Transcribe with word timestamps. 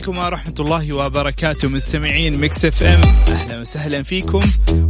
عليكم 0.00 0.18
ورحمة 0.18 0.54
الله 0.60 0.96
وبركاته. 0.96 1.68
مستمعين 1.68 2.40
Mix 2.40 2.64
FM 2.64 3.00
أهلا 3.30 3.60
وسهلا 3.60 4.02
فيكم. 4.02 4.40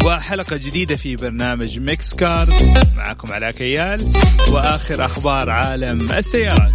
وحلقة 0.05 0.57
جديدة 0.57 0.97
في 0.97 1.17
برنامج 1.17 1.79
Mix 1.79 2.15
Cars 2.15 2.53
معكم 2.97 3.33
علاء 3.33 3.53
كيال. 3.53 4.09
وآخر 4.51 5.05
أخبار 5.05 5.51
عالم 5.51 6.13
السيارات. 6.13 6.73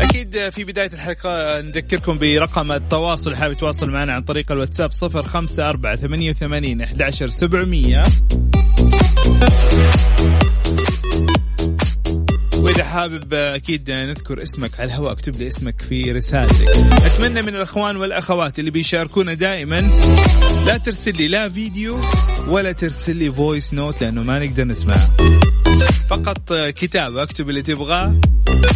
أكيد 0.00 0.48
في 0.48 0.64
بداية 0.64 0.90
الحلقة 0.92 1.60
نذكركم 1.60 2.18
برقم 2.18 2.72
التواصل. 2.72 3.36
حابب 3.36 3.52
يتواصل 3.52 3.90
معنا 3.90 4.12
عن 4.12 4.22
طريق 4.22 4.52
الواتساب 4.52 4.90
054 4.92 5.94
88 5.94 6.82
11700 6.82 8.02
إذا 12.78 12.86
حابب 12.86 13.34
آه، 13.34 13.56
أكيد 13.56 13.90
آه، 13.90 14.06
نذكر 14.06 14.42
اسمك 14.42 14.70
على 14.80 14.84
الهواء 14.88 15.12
اكتب 15.12 15.36
لي 15.36 15.46
اسمك 15.46 15.82
في 15.82 16.12
رسالتك. 16.12 16.68
أتمنى 17.04 17.42
من 17.42 17.48
الأخوان 17.48 17.96
والأخوات 17.96 18.58
اللي 18.58 18.70
بيشاركونا 18.70 19.34
دائما 19.34 19.80
لا 20.66 20.76
ترسل 20.78 21.16
لي 21.16 21.28
لا 21.28 21.48
فيديو 21.48 21.98
ولا 22.48 22.72
ترسل 22.72 23.16
لي 23.16 23.30
voice 23.30 23.74
note 23.74 24.02
لأنه 24.02 24.22
ما 24.22 24.46
نقدر 24.46 24.64
نسمع 24.64 24.94
فقط 26.10 26.52
آه، 26.52 26.70
كتابة 26.70 27.16
أكتب 27.16 27.50
اللي 27.50 27.62
تبغاه. 27.62 28.14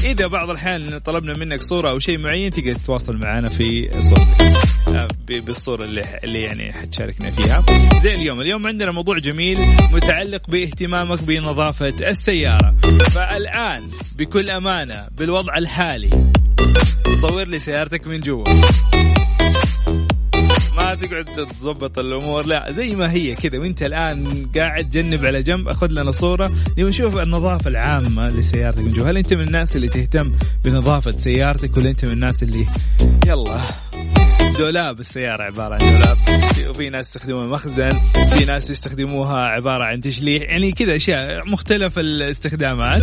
إذا 0.04 0.26
بعض 0.26 0.50
الاحيان 0.50 0.98
طلبنا 0.98 1.38
منك 1.38 1.62
صورة 1.62 1.90
أو 1.90 1.98
شيء 1.98 2.18
معين 2.18 2.50
تقدر 2.50 2.72
تتواصل 2.72 3.16
معنا 3.16 3.48
في 3.48 3.90
صورتك. 4.00 4.42
آه، 4.88 5.08
بالصورة 5.28 5.84
اللي 5.84 6.20
اللي 6.24 6.42
يعني 6.42 6.72
حتشاركنا 6.72 7.30
فيها. 7.30 7.64
زي 8.02 8.12
اليوم 8.12 8.40
اليوم 8.40 8.66
عندنا 8.66 8.92
موضوع 8.92 9.18
جميل 9.18 9.58
متعلق 9.92 10.50
باهتمامك 10.50 11.22
بنظافة 11.22 11.94
السيارة. 12.10 12.74
فالآن 13.10 13.82
بكل 14.18 14.50
أمانة 14.50 15.06
بالوضع 15.18 15.56
الحالي 15.58 16.10
صور 17.20 17.44
لي 17.44 17.58
سيارتك 17.58 18.06
من 18.06 18.20
جوا. 18.20 18.44
ما 20.76 20.94
تقعد 20.94 21.24
تظبط 21.24 21.98
الأمور. 21.98 22.46
لا 22.46 22.72
زي 22.72 22.94
ما 22.94 23.12
هي 23.12 23.34
كذا. 23.34 23.58
وأنت 23.58 23.82
الآن 23.82 24.46
قاعد 24.56 24.90
جنب 24.90 25.24
على 25.24 25.42
جنب 25.42 25.68
أخذ 25.68 25.86
لنا 25.90 26.12
صورة. 26.12 26.52
نشوف 26.78 27.18
النظافة 27.18 27.68
العامة 27.68 28.28
لسيارتك. 28.28 28.80
من 28.80 28.90
جوا 28.92 29.10
هل 29.10 29.16
أنت 29.16 29.34
من 29.34 29.44
الناس 29.44 29.76
اللي 29.76 29.88
تهتم 29.88 30.32
بنظافة 30.64 31.10
سيارتك 31.10 31.76
ولا 31.76 31.90
أنت 31.90 32.04
من 32.04 32.12
الناس 32.12 32.42
اللي 32.42 32.66
يلا. 33.26 33.60
دولاب 34.58 35.00
السيارة 35.00 35.42
عبارة 35.42 35.74
عن 35.74 35.78
دولاب. 35.78 36.18
وفي 36.68 36.88
ناس 36.90 37.06
يستخدموها 37.06 37.46
مخزن 37.46 37.90
في 38.38 38.44
ناس 38.44 38.70
يستخدموها 38.70 39.46
عبارة 39.46 39.84
عن 39.84 40.00
تشليح. 40.00 40.42
يعني 40.42 40.72
كذا 40.72 40.96
أشياء 40.96 41.48
مختلف 41.48 41.98
الاستخدامات. 41.98 43.02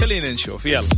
خلينا 0.00 0.30
نشوف 0.30 0.66
يلا. 0.66 0.88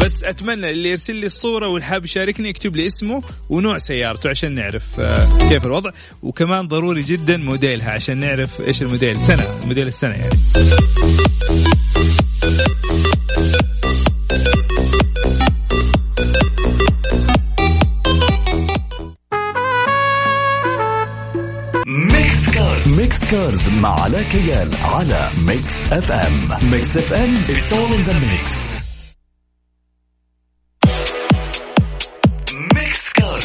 بس 0.00 0.24
أتمنى 0.24 0.70
اللي 0.70 0.90
يرسل 0.90 1.14
لي 1.14 1.26
الصورة 1.26 1.68
والحاب 1.68 2.04
يشاركني 2.04 2.48
يكتب 2.48 2.76
لي 2.76 2.86
اسمه 2.86 3.22
ونوع 3.48 3.78
سيارته 3.78 4.30
عشان 4.30 4.54
نعرف 4.54 5.00
آه، 5.00 5.48
كيف 5.48 5.66
الوضع. 5.66 5.90
وكمان 6.22 6.68
ضروري 6.68 7.02
جدا 7.02 7.36
موديلها 7.36 7.90
عشان 7.90 8.18
نعرف 8.18 8.60
إيش 8.60 8.82
الموديل. 8.82 9.16
سنة 9.16 9.46
موديل 9.66 9.86
السنة 9.86 10.14
يعني. 10.14 10.38
Mix 22.98 23.24
Cars 23.24 23.68
مع 23.68 24.00
علاء 24.00 24.22
كيال 24.22 24.70
على 24.82 25.30
Mix 25.46 25.92
FM. 25.92 26.70
Mix 26.70 26.96
FM 26.96 27.36
all 27.70 27.92
in 27.94 28.08
the 28.08 28.14
mix. 28.14 28.50
Mix 32.74 33.12
Cars. 33.12 33.44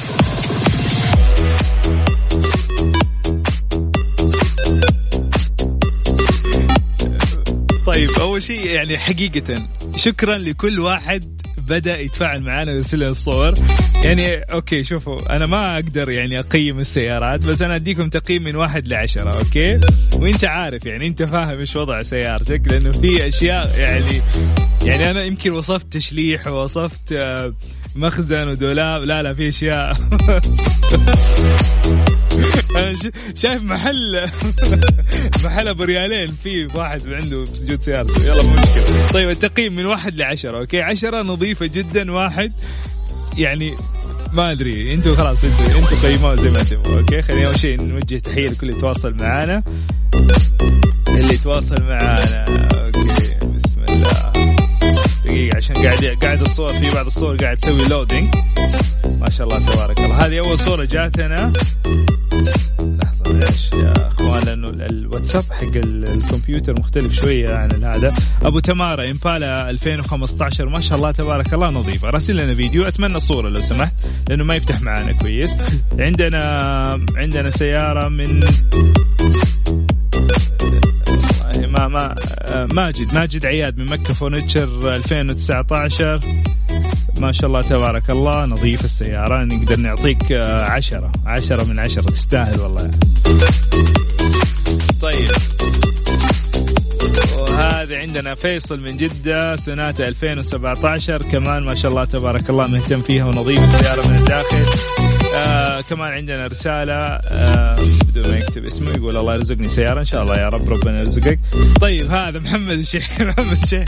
طيب 7.86 8.10
أول 8.20 8.42
شيء 8.42 8.66
يعني 8.66 8.98
حقيقة 8.98 9.68
شكرا 9.96 10.38
لكل 10.38 10.80
واحد 10.80 11.42
بدأ 11.70 12.00
يتفاعل 12.00 12.44
معنا 12.44 12.72
ويرسل 12.72 12.98
لنا 13.00 13.10
الصور. 13.10 13.54
يعني 14.04 14.36
okay 14.38 14.84
شوفوا 14.84 15.36
أنا 15.36 15.46
ما 15.46 15.76
أقدر 15.76 16.10
يعني 16.10 16.40
أقيم 16.40 16.80
السيارات 16.80 17.46
بس 17.46 17.62
أنا 17.62 17.76
أديكم 17.76 18.10
تقييم 18.10 18.44
من 18.44 18.56
واحد 18.56 18.88
لعشرة 18.88 19.38
okay؟ 19.40 19.80
وأنت 20.16 20.46
عارف 20.46 20.86
يعني 20.86 21.08
أنت 21.08 21.24
فاهم 21.24 21.60
إيش 21.60 21.76
وضع 21.76 22.04
سيارتك 22.04 22.62
لأنه 22.68 22.92
في 22.92 23.28
أشياء 23.28 23.80
يعني 23.80 24.22
يعني 24.84 25.12
أنا 25.12 25.24
يمكن 25.24 25.52
وصفت 25.52 25.94
تشليح 25.94 26.48
ووصفت 26.48 27.12
آه، 27.12 27.54
مخزن 27.98 28.48
ودولاب. 28.48 29.04
لا 29.04 29.24
لا 29.24 29.34
في 29.34 29.50
أشياء. 29.50 29.94
شايف 33.36 33.64
محل. 33.64 34.26
محل 35.46 35.68
أبو 35.68 35.84
ريالين. 35.84 36.28
في 36.28 36.68
واحد 36.76 37.02
عنده 37.10 37.46
سجود 37.46 37.84
سيارته. 37.84 38.24
يلا 38.26 38.44
مو 38.44 38.54
مشكلة. 38.54 39.08
طيب 39.14 39.30
التقييم 39.30 39.76
من 39.76 39.86
واحد 39.86 40.16
لعشرة. 40.16 40.60
okay 40.60 40.82
عشرة 40.82 41.22
نظيفة 41.22 41.66
جدا 41.66 42.12
واحد. 42.12 42.52
يعني 43.38 43.74
ما 44.34 44.52
أدري. 44.52 44.94
أنتوا 44.94 45.16
خلاص 45.16 45.44
أنتوا 45.44 45.80
أنتوا 45.80 46.10
قيموها 46.10 46.36
زي 46.36 46.50
ما 46.50 46.64
تبغوا 46.64 47.00
okay 47.00 47.22
خلينا 47.22 47.48
أول 47.48 47.60
شيء 47.60 47.82
نوجه 47.82 48.18
تحية 48.18 48.50
لكل 48.50 48.68
اللي 48.68 48.78
يتواصل 48.78 49.14
معانا. 49.14 49.64
اللي 51.08 51.34
يتواصل 51.34 51.84
معانا. 51.84 52.46
دقيقة 55.28 55.58
عشان 55.58 55.76
قاعد 55.76 56.18
قاعد 56.22 56.42
الصور 56.42 56.74
في 56.74 56.96
بعض 56.96 57.06
الصور 57.06 57.36
قاعد 57.36 57.58
تسوي 57.58 57.88
لودينج 57.88 58.36
ما 59.20 59.30
شاء 59.30 59.48
الله 59.48 59.60
تبارك 59.66 60.00
الله. 60.00 60.26
هذه 60.26 60.40
أول 60.40 60.60
صورة 60.60 60.86
جاتنا. 60.86 61.54
لحظة 62.80 63.34
معلش 63.34 63.70
يا 63.74 64.08
أخوان؟ 64.08 64.44
لأنه 64.46 64.70
الواتساب 64.70 65.44
حق 65.52 65.76
الكمبيوتر 65.76 66.74
مختلف 66.80 67.14
شوية 67.14 67.56
عن 67.56 67.84
هذا. 67.84 68.14
أبو 68.42 68.60
تمارا 68.60 69.12
إمبالا 69.12 69.70
2015 69.70 70.66
ما 70.66 70.82
شاء 70.82 70.98
الله 70.98 71.12
تبارك 71.12 71.54
الله 71.54 71.70
نظيفة. 71.70 72.10
راسل 72.10 72.38
لنا 72.38 72.56
فيديو 72.56 72.88
أتمنى 72.88 73.20
صوره 73.20 73.50
لو 73.50 73.62
سمحت 73.62 73.94
لأنه 74.30 74.44
ما 74.44 74.56
يفتح 74.56 74.82
معنا 74.82 75.12
كويس. 75.12 75.52
عندنا 76.00 76.42
عندنا 77.18 77.50
سيارة 77.50 78.10
من 78.10 78.44
ما 81.78 81.88
ما 81.88 82.16
ماجد 82.74 83.14
ماجد 83.14 83.46
عياد 83.46 83.78
من 83.78 83.86
مكة 83.86 84.14
فورنتشر 84.14 84.96
2019 84.96 86.20
ما 87.20 87.32
شاء 87.32 87.46
الله 87.46 87.62
تبارك 87.62 88.10
الله 88.10 88.46
نظيف 88.46 88.86
السيارة 88.86 89.44
نقدر 89.44 89.76
نعطيك 89.76 90.32
عشرة 90.72 91.12
عشرة 91.26 91.64
من 91.64 91.80
عشرة. 91.80 92.02
تستاهل 92.02 92.60
والله. 92.60 92.92
طيب. 95.02 95.30
وهذا 97.40 98.00
عندنا 98.00 98.36
فيصل 98.36 98.80
من 98.80 98.98
جدة 98.98 99.56
سناتا 99.56 100.08
2017 100.08 101.22
كمان 101.32 101.64
ما 101.64 101.76
شاء 101.76 101.92
الله 101.92 102.06
تبارك 102.06 102.50
الله 102.50 102.68
مهتم 102.68 103.02
فيها 103.02 103.26
ونظيف 103.26 103.64
السيارة 103.64 104.08
من 104.08 104.16
الداخل. 104.16 104.64
آه 105.02 105.07
كمان 105.90 106.14
عندنا 106.14 106.48
رسالة 106.48 106.94
آه 106.94 107.80
بدون 108.08 108.28
ما 108.32 108.38
يكتب 108.38 108.66
اسمه 108.66 108.92
يقول 108.92 109.18
الله 109.18 109.36
يرزقني 109.36 109.70
سيارة 109.70 110.00
إن 110.00 110.06
شاء 110.06 110.24
الله 110.24 110.36
يا 110.38 110.50
رب 110.50 110.70
ربنا 110.70 111.02
يرزقك. 111.02 111.40
طيب 111.82 112.12
هذا 112.12 112.40
محمد 112.40 112.72
الشيخ 112.78 113.22
محمد 113.30 113.58
الشيخ. 113.64 113.88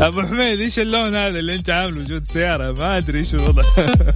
أبو 0.00 0.22
حميد 0.22 0.60
إيش 0.60 0.78
اللون 0.78 1.16
هذا 1.16 1.38
اللي 1.38 1.54
أنت 1.54 1.70
عامله؟ 1.70 2.00
وجود 2.00 2.24
سيارة 2.32 2.72
ما 2.72 2.96
أدري 2.96 3.18
إيش 3.18 3.34
الوضع. 3.34 3.62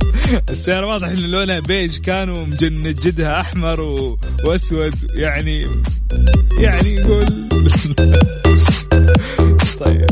السيارة 0.50 0.86
واضح 0.86 1.08
إن 1.08 1.30
لونها 1.30 1.60
بيج 1.60 1.98
كان 1.98 2.30
ومجندجدها 2.30 3.40
أحمر 3.40 3.80
و... 3.80 4.18
وأسود 4.44 4.94
يعني 5.14 5.66
يعني 6.58 6.94
يقول 6.94 7.26
طيب 9.80 10.06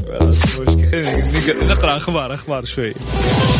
خلينا 0.86 1.72
نقرأ 1.72 1.96
أخبار 1.96 2.34
أخبار 2.34 2.64
شوي. 2.64 2.92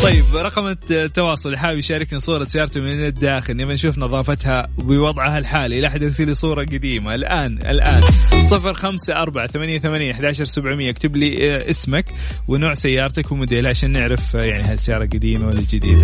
طيب 0.03 0.23
رقم 0.35 0.75
التواصل. 0.91 1.49
اللي 1.49 1.59
حابب 1.59 1.77
يشاركني 1.77 2.19
صورة 2.19 2.43
سيارته 2.43 2.81
من 2.81 3.05
الداخل. 3.05 3.57
نبي 3.57 3.73
نشوف 3.73 3.97
نظافتها 3.97 4.69
بوضعها 4.77 5.37
الحالي. 5.37 5.81
لا 5.81 5.87
أحد 5.87 6.01
يرسل 6.01 6.27
لي 6.27 6.33
صورة 6.33 6.65
قديمة. 6.65 7.15
الآن 7.15 7.57
الآن. 7.57 8.01
صفر 8.49 8.73
خمسة 8.73 9.21
أربعة 9.21 9.47
ثمانية 9.47 9.79
ثمانية 9.79 10.11
أحد 10.11 10.25
عشر 10.25 10.45
سبعمية. 10.45 10.89
اكتب 10.89 11.15
لي 11.15 11.55
آه، 11.55 11.69
اسمك 11.69 12.05
ونوع 12.47 12.73
سيارتك 12.73 13.31
وموديلها 13.31 13.71
عشان 13.71 13.91
نعرف 13.91 14.35
آه، 14.35 14.43
يعني 14.43 14.63
هل 14.63 14.79
سيارة 14.79 15.05
قديمة 15.05 15.47
ولا 15.47 15.61
جديدة. 15.61 16.03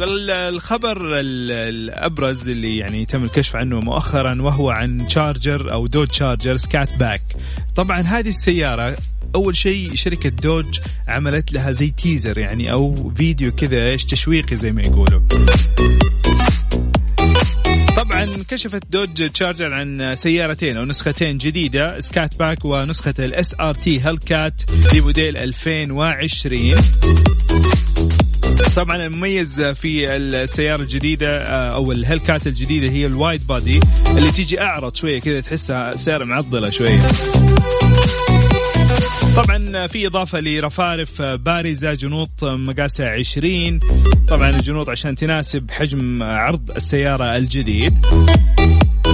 طيب 0.00 0.08
الخبر 0.30 1.20
الأبرز 1.20 2.48
اللي 2.48 2.76
يعني 2.76 3.06
تم 3.06 3.24
الكشف 3.24 3.56
عنه 3.56 3.80
مؤخرا 3.80 4.42
وهو 4.42 4.70
عن 4.70 5.06
Charger 5.06 5.72
أو 5.72 5.86
Dodge 5.86 6.06
Charger 6.06 6.56
Scat 6.56 6.98
Pack. 6.98 7.20
طبعا 7.76 8.00
هذه 8.00 8.28
السيارة 8.28 8.96
أول 9.34 9.56
شيء 9.56 9.94
شركة 9.94 10.28
Dodge 10.28 10.80
عملت 11.08 11.52
لها 11.52 11.70
زي 11.70 11.90
teaser 11.90 12.38
يعني 12.38 12.72
أو 12.72 13.12
فيديو 13.16 13.52
كذا 13.52 13.86
إيش 13.86 14.04
تشويقي 14.04 14.56
زي 14.56 14.72
ما 14.72 14.82
يقولوا. 14.82 15.20
طبعا 17.96 18.26
كشفت 18.48 18.82
Dodge 18.90 19.30
Charger 19.30 19.72
عن 19.72 20.14
سيارتين 20.14 20.76
أو 20.76 20.84
نسختين 20.84 21.38
جديدة 21.38 22.00
Scat 22.00 22.38
Pack 22.38 22.64
ونسخة 22.64 23.14
ال 23.18 23.54
SRT 23.60 24.06
Hellcat 24.06 24.54
لموديل 24.94 25.36
2020 25.36 26.74
طبعا 28.76 28.96
المميز 29.06 29.60
في 29.62 30.16
السيارة 30.16 30.82
الجديدة 30.82 31.38
آه، 31.38 31.74
أو 31.74 31.92
ال 31.92 31.99
Hellcat 31.99 32.46
الجديدة 32.46 32.92
هي 32.92 33.06
ال 33.06 33.14
wide 33.14 33.46
body 33.46 33.80
اللي 34.16 34.30
تيجي 34.30 34.60
أعرض 34.60 34.94
شوية 34.94 35.20
كذا 35.20 35.40
تحسها 35.40 35.96
سياره 35.96 36.24
معضلة 36.24 36.70
شوية. 36.70 36.98
طبعا 39.36 39.86
في 39.86 40.06
إضافة 40.06 40.40
لرفارف 40.40 41.22
بارزة 41.22 41.94
جنوط 41.94 42.44
مقاسها 42.44 43.10
20 43.10 43.80
طبعا 44.28 44.50
الجنوط 44.50 44.88
عشان 44.88 45.14
تناسب 45.14 45.70
حجم 45.70 46.22
عرض 46.22 46.70
السيارة 46.70 47.36
الجديد. 47.36 48.06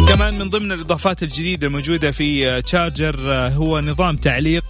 كمان 0.08 0.38
من 0.38 0.50
ضمن 0.50 0.72
الإضافات 0.72 1.22
الجديدة 1.22 1.66
الموجوده 1.66 2.10
في 2.10 2.62
تشارجر 2.62 3.16
هو 3.32 3.80
نظام 3.80 4.16
تعليق 4.16 4.64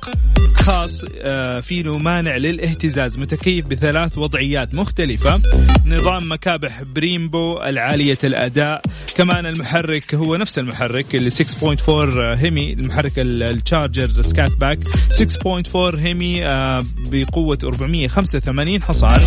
خاص 0.54 1.04
آه، 1.20 1.60
فيه 1.60 1.98
مانع 1.98 2.36
للاهتزاز 2.36 3.18
متكيف 3.18 3.66
بثلاث 3.66 4.18
وضعيات 4.18 4.74
مختلفة. 4.74 5.40
نظام 5.86 6.32
مكابح 6.32 6.82
Brembo 6.82 7.58
العالية 7.62 8.18
الأداء. 8.24 8.82
كمان 9.16 9.46
المحرك 9.46 10.14
هو 10.14 10.36
نفس 10.36 10.58
المحرك 10.58 11.14
اللي 11.14 11.30
6.4 11.30 12.38
HEMI 12.38 12.72
المحرك 12.72 13.12
ال 13.16 13.29
Charger 13.29 14.22
Scat 14.22 14.50
Pack 14.52 14.78
6.4 14.84 15.76
HEMI 15.98 16.46
آه، 16.46 16.84
بقوة 17.10 17.58
485 17.64 18.82
حصان. 18.82 19.20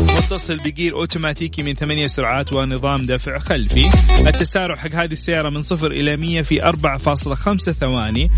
متصل 0.00 0.56
بجير 0.56 0.94
أوتوماتيكي 0.94 1.62
من 1.62 1.74
ثمانية 1.74 2.06
سرعات 2.06 2.52
ونظام 2.52 3.06
دفع 3.06 3.38
خلفي. 3.38 3.86
التسارع 4.26 4.76
حق 4.76 4.90
هذه 4.94 5.12
السيارة 5.12 5.50
من 5.50 5.62
صفر 5.62 5.90
إلى 5.90 6.16
100 6.16 6.42
في 6.42 6.62
4.5 6.62 7.72
ثواني. 7.72 8.30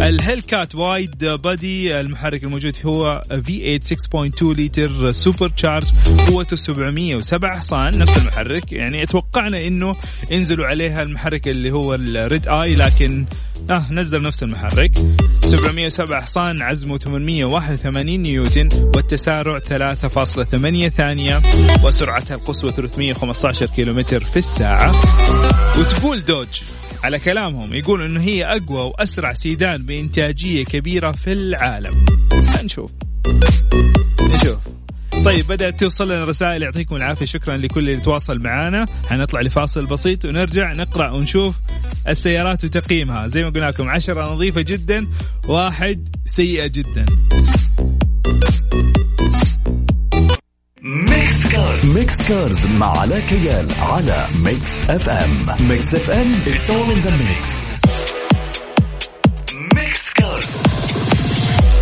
ال 0.00 0.42
Hellcat 0.42 0.74
wide 0.74 1.24
body 1.24 2.00
المحرك 2.00 2.44
الموجود 2.44 2.76
هو 2.86 3.22
V8 3.32 3.86
6.2 3.86 4.42
لتر 4.42 5.10
supercharged 5.10 5.86
قوته 6.28 6.56
707 6.56 7.56
حصان 7.58 7.98
نفس 7.98 8.18
المحرك. 8.18 8.72
يعني 8.72 9.02
توقعنا 9.02 9.66
إنه 9.66 9.96
ينزلوا 10.30 10.66
عليها 10.66 11.02
المحرك 11.02 11.48
اللي 11.48 11.70
هو 11.70 11.94
ال 11.94 12.48
Redeye 12.48 12.74
لكن 12.74 13.26
آه 13.70 13.92
نزل 13.92 14.22
نفس 14.22 14.42
المحرك. 14.42 14.98
707 15.44 16.20
حصان 16.20 16.62
عزمه 16.62 16.98
881 16.98 18.22
نيوتن 18.22 18.68
والتسارع 18.96 19.58
3.8 19.58 20.88
ثانية 20.88 21.40
وسرعتها 21.84 22.34
القصوى 22.34 22.72
315 22.72 23.66
كيلومتر 23.66 24.24
في 24.24 24.36
الساعة. 24.36 24.94
وتقول 25.78 26.24
Dodge 26.24 26.62
على 27.04 27.18
كلامهم 27.18 27.74
يقول 27.74 28.02
إنه 28.02 28.20
هي 28.20 28.44
أقوى 28.44 28.80
وأسرع 28.80 29.32
سيدان 29.32 29.82
بإنتاجية 29.82 30.64
كبيرة 30.64 31.12
في 31.12 31.32
العالم. 31.32 32.04
نشوف. 32.64 32.90
نشوف. 34.22 34.58
طيب 35.24 35.46
بدأت 35.48 35.80
توصل 35.80 36.12
لنا 36.12 36.24
رسائل. 36.24 36.62
يعطيكم 36.62 36.96
العافية. 36.96 37.26
شكرا 37.26 37.56
لكل 37.56 37.90
اللي 37.90 38.00
تواصل 38.00 38.38
معنا 38.38 38.86
حنطلع 39.10 39.40
لفاصل 39.40 39.86
بسيط 39.86 40.24
ونرجع 40.24 40.72
نقرأ 40.72 41.10
ونشوف 41.10 41.54
السيارات 42.08 42.64
وتقييمها. 42.64 43.26
زي 43.26 43.42
ما 43.42 43.50
قلنا 43.50 43.66
لكم 43.66 43.88
عشرة 43.88 44.32
نظيفة 44.32 44.60
جدا 44.60 45.06
واحد 45.48 46.08
سيئة 46.26 46.66
جدا. 46.66 47.06
Mix 50.82 51.48
Cars 51.48 51.98
Mix 51.98 52.22
Cars 52.22 52.66
مع 52.66 52.98
علاء 52.98 53.20
كيال 53.20 53.66
على 53.80 54.26
Mix 54.44 54.90
FM 54.90 55.68
Mix 55.68 55.94
FM 55.94 56.32
it's 56.32 56.70
all 56.70 56.90
in 56.94 57.06
the 57.06 57.10
mix. 57.10 57.78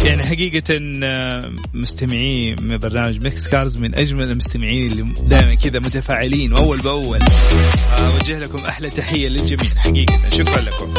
يعني 0.06 0.22
حقيقة 0.22 0.80
آه، 1.04 1.52
مستمعي 1.74 2.56
من 2.60 2.78
برنامج 2.78 3.20
Mix 3.20 3.48
Cars 3.48 3.76
من 3.76 3.94
أجمل 3.94 4.30
المستمعين 4.30 4.92
اللي 4.92 5.06
دائما 5.28 5.54
كذا 5.54 5.78
متفاعلين 5.78 6.52
وأول 6.52 6.78
بأول. 6.78 7.18
أوجه 7.98 8.38
لكم 8.38 8.58
أحلى 8.58 8.90
تحية 8.90 9.28
للجميع 9.28 9.74
حقيقة. 9.76 10.30
شكرا 10.30 10.60
لكم. 10.60 10.94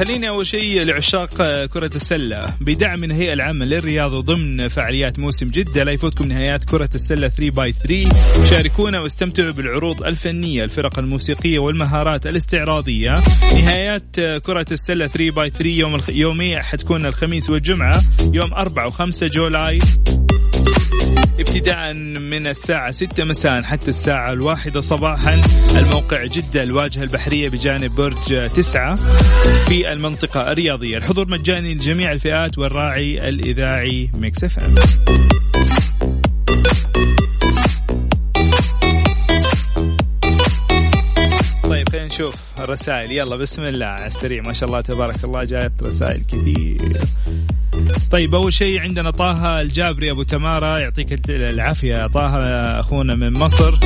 خليني 0.00 0.28
أول 0.28 0.46
شيء 0.46 0.82
لعشاق 0.82 1.34
كرة 1.64 1.90
السلة. 1.94 2.54
بدعم 2.60 3.00
من 3.00 3.10
الهيئة 3.10 3.32
العامة 3.32 3.64
للرياضة 3.64 4.20
ضمن 4.20 4.68
فعاليات 4.68 5.18
موسم 5.18 5.46
جدة 5.46 5.84
لا 5.84 5.92
يفوتكم 5.92 6.28
نهايات 6.28 6.64
كرة 6.64 6.90
السلة 6.94 7.28
3 7.28 7.50
by 7.56 7.72
3 7.72 8.08
شاركونا 8.50 9.00
واستمتعوا 9.00 9.52
بالعروض 9.52 10.02
الفنية 10.02 10.64
الفرق 10.64 10.98
الموسيقية 10.98 11.58
والمهارات 11.58 12.26
الاستعراضية. 12.26 13.12
نهايات 13.54 14.20
كرة 14.20 14.66
السلة 14.70 15.06
3 15.06 15.30
by 15.30 15.50
3 15.50 15.68
يوم 15.68 15.94
الخ... 15.94 16.10
يوميا 16.10 16.62
حتكون 16.62 17.06
الخميس 17.06 17.50
والجمعة 17.50 18.02
يوم 18.32 18.54
4 18.54 18.90
و5 18.90 19.24
July. 19.24 19.78
ابتداء 21.38 21.94
من 21.94 22.46
الساعة 22.46 22.90
6 22.90 23.24
مساء 23.24 23.62
حتى 23.62 23.88
الساعة 23.88 24.32
الواحدة 24.32 24.80
صباحا. 24.80 25.40
الموقع 25.76 26.24
جدة 26.24 26.62
الواجهة 26.62 27.02
البحرية 27.02 27.48
بجانب 27.48 27.94
برج 27.94 28.48
9 28.56 28.96
في 29.68 29.92
المنطقة 29.92 30.52
الرياضية. 30.52 30.96
الحضور 30.96 31.28
مجاني 31.28 31.74
لجميع 31.74 32.12
الفئات 32.12 32.58
والراعي 32.58 33.28
الإذاعي 33.28 34.10
Mix 34.14 34.44
FM. 34.44 34.74
طيب 41.62 41.88
خلينا 41.88 42.06
نشوف 42.06 42.34
الرسائل. 42.58 43.12
يلا 43.12 43.36
بسم 43.36 43.62
الله. 43.62 43.86
على 43.86 44.06
السريع. 44.06 44.42
ما 44.42 44.52
شاء 44.52 44.68
الله 44.68 44.80
تبارك 44.80 45.24
الله 45.24 45.44
جاءت 45.44 45.72
رسائل 45.82 46.22
كثير. 46.28 46.92
طيب 48.10 48.34
أول 48.34 48.52
شيء 48.52 48.80
عندنا 48.80 49.10
طه 49.10 49.60
الجابري 49.60 50.10
أبو 50.10 50.22
تمارة 50.22 50.78
يعطيك 50.78 51.30
العافية. 51.30 52.06
طه 52.06 52.28
أخونا 52.80 53.14
من 53.14 53.38
مصر. 53.38 53.78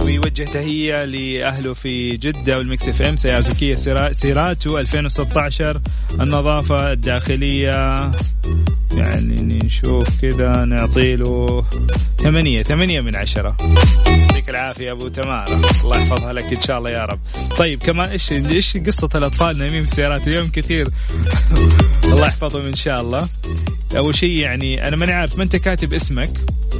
ويوجه 0.00 0.44
تحية 0.44 1.04
لأهله 1.04 1.74
في 1.74 2.16
جدة 2.16 2.58
وال 2.58 2.88
Mix 2.88 3.02
FM 3.02 3.16
سيارة 3.16 3.52
Kia 3.60 3.76
Cerato 4.12 4.78
2016 4.78 5.80
النظافة 6.20 6.92
الداخلية. 6.92 8.10
يعني 8.96 9.58
نشوف 9.64 10.20
كذا 10.20 10.64
نعطي 10.64 11.16
له 11.16 11.64
ثمانية 12.18 12.62
ثمانية 12.62 13.00
من 13.00 13.16
عشرة. 13.16 13.56
يعطيك 14.06 14.50
العافية 14.50 14.92
أبو 14.92 15.08
تمارة. 15.08 15.60
الله 15.84 15.98
يحفظها 15.98 16.32
لك 16.32 16.52
إن 16.52 16.62
شاء 16.62 16.78
الله 16.78 16.90
يا 16.90 17.04
رب. 17.04 17.20
طيب 17.58 17.82
كمان 17.82 18.08
إيش 18.08 18.32
إيش 18.32 18.76
قصة 18.76 19.08
الأطفال 19.14 19.58
نايمين 19.58 19.86
في 19.86 19.92
السيارات؟ 19.92 20.28
اليوم 20.28 20.48
كثير. 20.48 20.88
الله 22.04 22.26
يحفظهم 22.26 22.62
إن 22.62 22.74
شاء 22.76 23.00
الله. 23.00 23.28
أول 23.96 24.14
شيء 24.14 24.38
يعني 24.38 24.88
أنا 24.88 24.96
ماني 24.96 25.12
عارف 25.12 25.38
ما 25.38 25.44
أنت 25.44 25.56
كاتب 25.56 25.94
اسمك؟ 25.94 26.30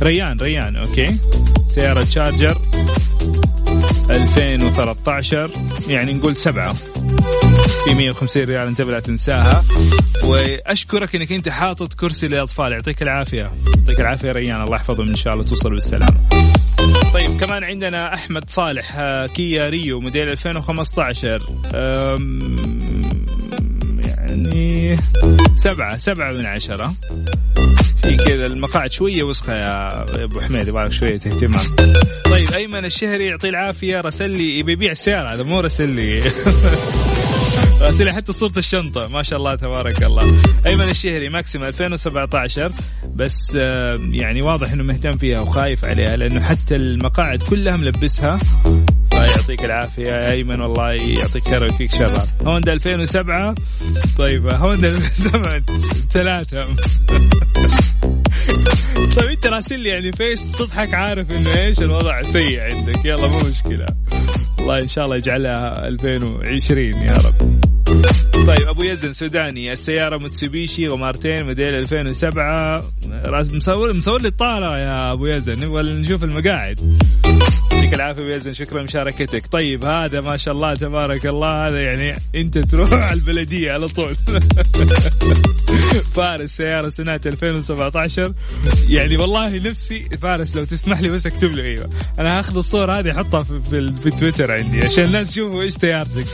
ريان 0.02 0.38
ريان 0.40 0.76
okay. 0.76 1.16
سيارة 1.74 2.04
شارجر 2.04 2.58
2013 4.10 5.50
يعني 5.88 6.12
نقول 6.12 6.36
سبعة. 6.36 6.74
في 7.84 7.94
150 7.94 8.44
ريال 8.44 8.66
انتبه 8.66 8.92
لا 8.92 9.00
تنساها. 9.00 9.64
وأشكرك 10.24 11.14
إنك 11.16 11.32
أنت 11.32 11.48
حاطط 11.48 11.94
كرسي 11.94 12.28
للأطفال. 12.28 12.72
يعطيك 12.72 13.02
العافية. 13.02 13.52
يعطيك 13.78 14.00
العافية 14.00 14.32
ريان. 14.32 14.62
الله 14.62 14.76
يحفظهم 14.76 15.08
إن 15.08 15.16
شاء 15.16 15.34
الله 15.34 15.44
توصل 15.44 15.70
بالسلامة. 15.70 16.16
طيب 17.14 17.40
كمان 17.40 17.64
عندنا 17.64 18.14
أحمد 18.14 18.50
صالح 18.50 18.98
كيا 19.34 19.68
ريو 19.68 20.00
موديل 20.00 20.28
2015 20.28 21.42
يعني 24.08 24.96
سبعة 25.56 25.96
سبعة 25.96 26.32
من 26.32 26.46
عشرة. 26.46 26.94
في 28.02 28.16
كذا 28.16 28.46
المقاعد 28.46 28.92
شوية 28.92 29.22
وسخة 29.22 29.54
يا 29.54 30.02
أبو 30.24 30.40
حميد. 30.40 30.68
يبغى 30.68 30.92
شوية 30.92 31.14
اهتمام. 31.14 31.94
طيب 32.24 32.50
أيمن 32.54 32.84
الشهري 32.84 33.26
يعطيه 33.26 33.48
العافية. 33.48 34.00
رسل 34.00 34.30
لي 34.30 34.58
يبي 34.58 34.72
يبيع 34.72 34.92
السيارة 34.92 35.28
هذا 35.28 35.42
مو 35.42 35.60
رسل 35.60 35.88
لي. 35.90 36.22
راسل 37.84 38.10
حتى 38.10 38.32
صورة 38.32 38.52
الشنطة. 38.56 39.08
ما 39.08 39.22
شاء 39.22 39.38
الله 39.38 39.54
تبارك 39.54 40.02
الله. 40.02 40.22
أيمن 40.66 40.88
الشهري 40.90 41.28
ماكسيم 41.28 41.64
2017 41.64 42.72
بس 43.14 43.54
يعني 44.10 44.42
واضح 44.42 44.72
أنه 44.72 44.82
مهتم 44.82 45.12
فيها 45.12 45.40
وخايف 45.40 45.84
عليها 45.84 46.16
لأنه 46.16 46.40
حتى 46.40 46.76
المقاعد 46.76 47.42
كلها 47.42 47.76
ملبسها. 47.76 48.40
يعطيك 49.14 49.64
العافية. 49.64 50.06
يا 50.06 50.30
أيمن 50.30 50.60
والله 50.60 50.92
يعطيك 50.92 51.48
خير 51.48 51.62
ويفيك 51.62 51.94
شر. 51.94 52.20
هوندا 52.46 52.72
2007 52.72 53.54
طيب 54.18 54.54
هوندا 54.54 54.88
2007 54.88 55.62
ثلاثة. 56.10 56.60
طيب 59.16 59.30
أنت 59.30 59.46
راسل 59.46 59.80
لي 59.80 59.88
يعني 59.88 60.12
face 60.12 60.52
تضحك 60.52 60.94
عارف 60.94 61.32
إنه 61.32 61.54
إيش 61.54 61.78
الوضع 61.78 62.22
سيء 62.22 62.62
عندك. 62.62 63.04
يلا 63.04 63.28
مو 63.28 63.40
مشكلة. 63.40 63.86
الله 64.60 64.78
إن 64.78 64.88
شاء 64.88 65.04
الله 65.04 65.16
يجعلها 65.16 65.88
2020 65.88 66.92
يا 66.92 67.16
رب. 67.16 67.53
طيب 68.46 68.68
أبو 68.68 68.82
يزن 68.82 69.12
سوداني 69.12 69.72
السيارة 69.72 70.18
موتسوبيشي 70.18 70.88
غمارتين 70.88 71.46
موديل 71.46 71.74
2007 71.74 72.84
راس 73.08 73.52
مصور 73.52 73.92
مصور 73.92 74.20
لي 74.20 74.28
الطارة 74.28 74.78
يا 74.78 75.12
أبو 75.12 75.26
يزن 75.26 75.52
نبغى 75.52 75.92
نشوف 75.92 76.24
المقاعد. 76.24 76.80
يعطيك 77.84 77.94
العافية 77.94 78.22
أبو 78.22 78.30
يزن 78.30 78.54
شكرا 78.54 78.80
لمشاركتك. 78.80 79.46
طيب 79.46 79.84
هذا 79.84 80.20
ما 80.20 80.36
شاء 80.36 80.54
الله 80.54 80.74
تبارك 80.74 81.26
الله 81.26 81.68
هذا 81.68 81.82
يعني 81.82 82.14
أنت 82.34 82.58
تروح 82.58 82.92
على 83.02 83.12
البلدية 83.12 83.72
على 83.72 83.88
طول. 83.88 84.14
فارس 86.14 86.56
سيارة 86.56 86.88
سنة 86.88 87.20
2017 87.26 88.34
يعني 88.88 89.16
والله 89.16 89.56
نفسي 89.56 90.04
فارس 90.22 90.56
لو 90.56 90.64
تسمح 90.64 91.00
لي 91.00 91.08
بس 91.08 91.26
اكتب 91.26 91.52
لي 91.52 91.62
أيوه. 91.62 91.90
أنا 92.18 92.38
هاخذ 92.38 92.56
الصور 92.56 92.92
هذه 92.92 93.10
أحطها 93.10 93.42
في, 93.42 93.60
في, 93.70 93.92
في 94.02 94.10
تويتر 94.10 94.52
عندي 94.52 94.84
عشان 94.84 95.04
الناس 95.04 95.32
يشوفوا 95.32 95.62
إيش 95.62 95.74
سيارتك. 95.74 96.26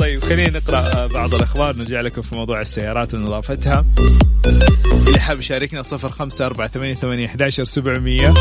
طيب 0.00 0.20
خلينا 0.20 0.58
نقرأ 0.58 1.06
بعض 1.06 1.34
الأخبار. 1.34 1.76
نرجع 1.76 2.00
لكم 2.00 2.22
في 2.22 2.34
موضوع 2.34 2.60
السيارات 2.60 3.14
ونظافتها 3.14 3.84
اللي 5.06 5.20
حاب 5.20 5.38
يشاركنا 5.38 5.82
صفر 5.82 6.10
خمسة 6.10 6.46
أربعة 6.46 6.68
ثمانية 6.68 6.94
ثمانية 6.94 7.26
أحداشر 7.26 7.64
سبعمية. 7.64 8.34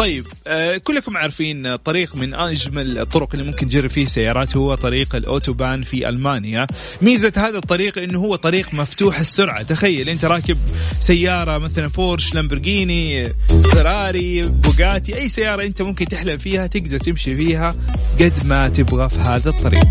طيب 0.00 0.26
آه 0.46 0.76
كلكم 0.76 1.16
عارفين 1.16 1.76
طريق 1.76 2.16
من 2.16 2.34
أجمل 2.34 2.98
الطرق 2.98 3.28
اللي 3.34 3.46
ممكن 3.46 3.68
تجرب 3.68 3.90
فيه 3.90 4.04
سيارات 4.04 4.56
هو 4.56 4.74
طريق 4.74 5.16
الأوتوبان 5.16 5.82
في 5.82 6.08
ألمانيا. 6.08 6.66
ميزة 7.02 7.32
هذا 7.36 7.58
الطريق 7.58 7.98
إنه 7.98 8.18
هو 8.18 8.36
طريق 8.36 8.74
مفتوح 8.74 9.18
السرعة. 9.18 9.62
تخيل 9.62 10.08
أنت 10.08 10.24
راكب 10.24 10.58
سيارة 11.00 11.58
مثلا 11.58 11.86
بورش 11.86 12.34
لامبرجيني 12.34 13.32
فيراري 13.72 14.42
بوغاتي 14.42 15.18
أي 15.18 15.28
سيارة 15.28 15.62
أنت 15.62 15.82
ممكن 15.82 16.04
تحلم 16.04 16.38
فيها 16.38 16.66
تقدر 16.66 16.98
تمشي 16.98 17.34
فيها 17.34 17.74
قد 18.20 18.46
ما 18.46 18.68
تبغى 18.68 19.08
في 19.08 19.18
هذا 19.18 19.50
الطريق. 19.50 19.86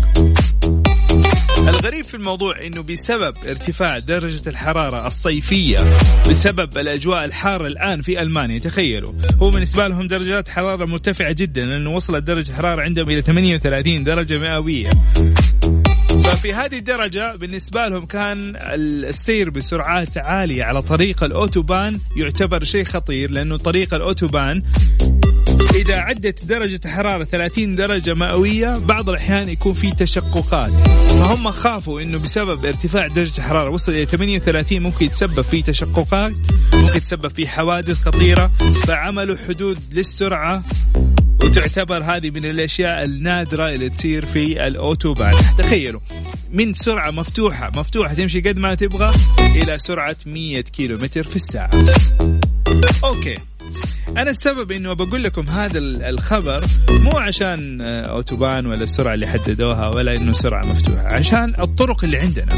الغريب 1.58 2.04
في 2.04 2.14
الموضوع 2.14 2.66
إنه 2.66 2.82
بسبب 2.82 3.34
ارتفاع 3.48 3.98
درجة 3.98 4.48
الحرارة 4.48 5.06
الصيفية 5.06 5.78
بسبب 6.30 6.78
الأجواء 6.78 7.24
الحارة 7.24 7.66
الآن 7.66 8.02
في 8.02 8.22
ألمانيا 8.22 8.58
تخيلوا. 8.58 9.12
هو 9.42 9.50
بالنسبة 9.50 9.88
لهم 9.88 10.06
درجات 10.06 10.48
حرارة 10.48 10.84
مرتفعة 10.84 11.32
جدا 11.32 11.60
لأنه 11.60 11.90
وصلت 11.90 12.24
درجة 12.24 12.50
الحرارة 12.50 12.82
عندهم 12.82 13.10
إلى 13.10 13.22
38 13.22 14.04
درجة 14.04 14.38
مئوية. 14.38 14.90
ففي 16.24 16.54
هذه 16.54 16.78
الدرجة 16.78 17.36
بالنسبة 17.36 17.88
لهم 17.88 18.06
كان 18.06 18.56
السير 18.56 19.50
بسرعات 19.50 20.18
عالية 20.18 20.64
على 20.64 20.82
طريق 20.82 21.24
الأوتوبان 21.24 21.98
يعتبر 22.16 22.64
شيء 22.64 22.84
خطير 22.84 23.30
لأنه 23.30 23.56
طريق 23.56 23.94
الأوتوبان 23.94 24.62
إذا 25.74 25.96
عدت 25.96 26.44
درجة 26.44 26.80
حرارة 26.88 27.24
30 27.24 27.76
درجة 27.76 28.14
مئوية 28.14 28.72
بعض 28.72 29.08
الأحيان 29.08 29.48
يكون 29.48 29.74
في 29.74 29.90
تشققات. 29.90 30.72
فهم 31.08 31.50
خافوا 31.50 32.00
أنه 32.00 32.18
بسبب 32.18 32.64
ارتفاع 32.64 33.06
درجة 33.06 33.38
الحرارة 33.38 33.70
وصل 33.70 33.92
إلى 33.92 34.06
38 34.06 34.82
ممكن 34.82 35.06
يتسبب 35.06 35.40
في 35.40 35.62
تشققات 35.62 36.32
ممكن 36.74 36.96
يتسبب 36.96 37.30
في 37.30 37.48
حوادث 37.48 38.02
خطيرة. 38.02 38.50
فعملوا 38.86 39.36
حدود 39.48 39.78
للسرعة 39.92 40.62
وتعتبر 41.44 42.02
هذه 42.02 42.30
من 42.30 42.44
الأشياء 42.44 43.04
النادرة 43.04 43.68
اللي 43.68 43.88
تصير 43.88 44.26
في 44.26 44.66
الأوتوبان. 44.66 45.32
تخيلوا 45.58 46.00
من 46.52 46.74
سرعة 46.74 47.10
مفتوحة 47.10 47.70
مفتوحة 47.76 48.14
تمشي 48.14 48.40
قد 48.40 48.58
ما 48.58 48.74
تبغى 48.74 49.10
إلى 49.40 49.78
سرعة 49.78 50.16
100 50.26 50.60
كيلو 50.60 50.98
متر 50.98 51.22
في 51.22 51.36
الساعة. 51.36 51.70
أوكي. 53.04 53.49
أنا 54.16 54.30
السبب 54.30 54.72
إنه 54.72 54.92
بقول 54.92 55.24
لكم 55.24 55.48
هذا 55.48 55.78
الخبر 55.78 56.64
مو 56.90 57.18
عشان 57.18 57.80
أوتوبان 57.80 58.66
ولا 58.66 58.82
السرعة 58.82 59.14
اللي 59.14 59.26
حددوها 59.26 59.88
ولا 59.88 60.16
إنه 60.16 60.32
سرعة 60.32 60.66
مفتوحة 60.66 61.14
عشان 61.14 61.54
الطرق 61.60 62.04
اللي 62.04 62.16
عندنا. 62.18 62.52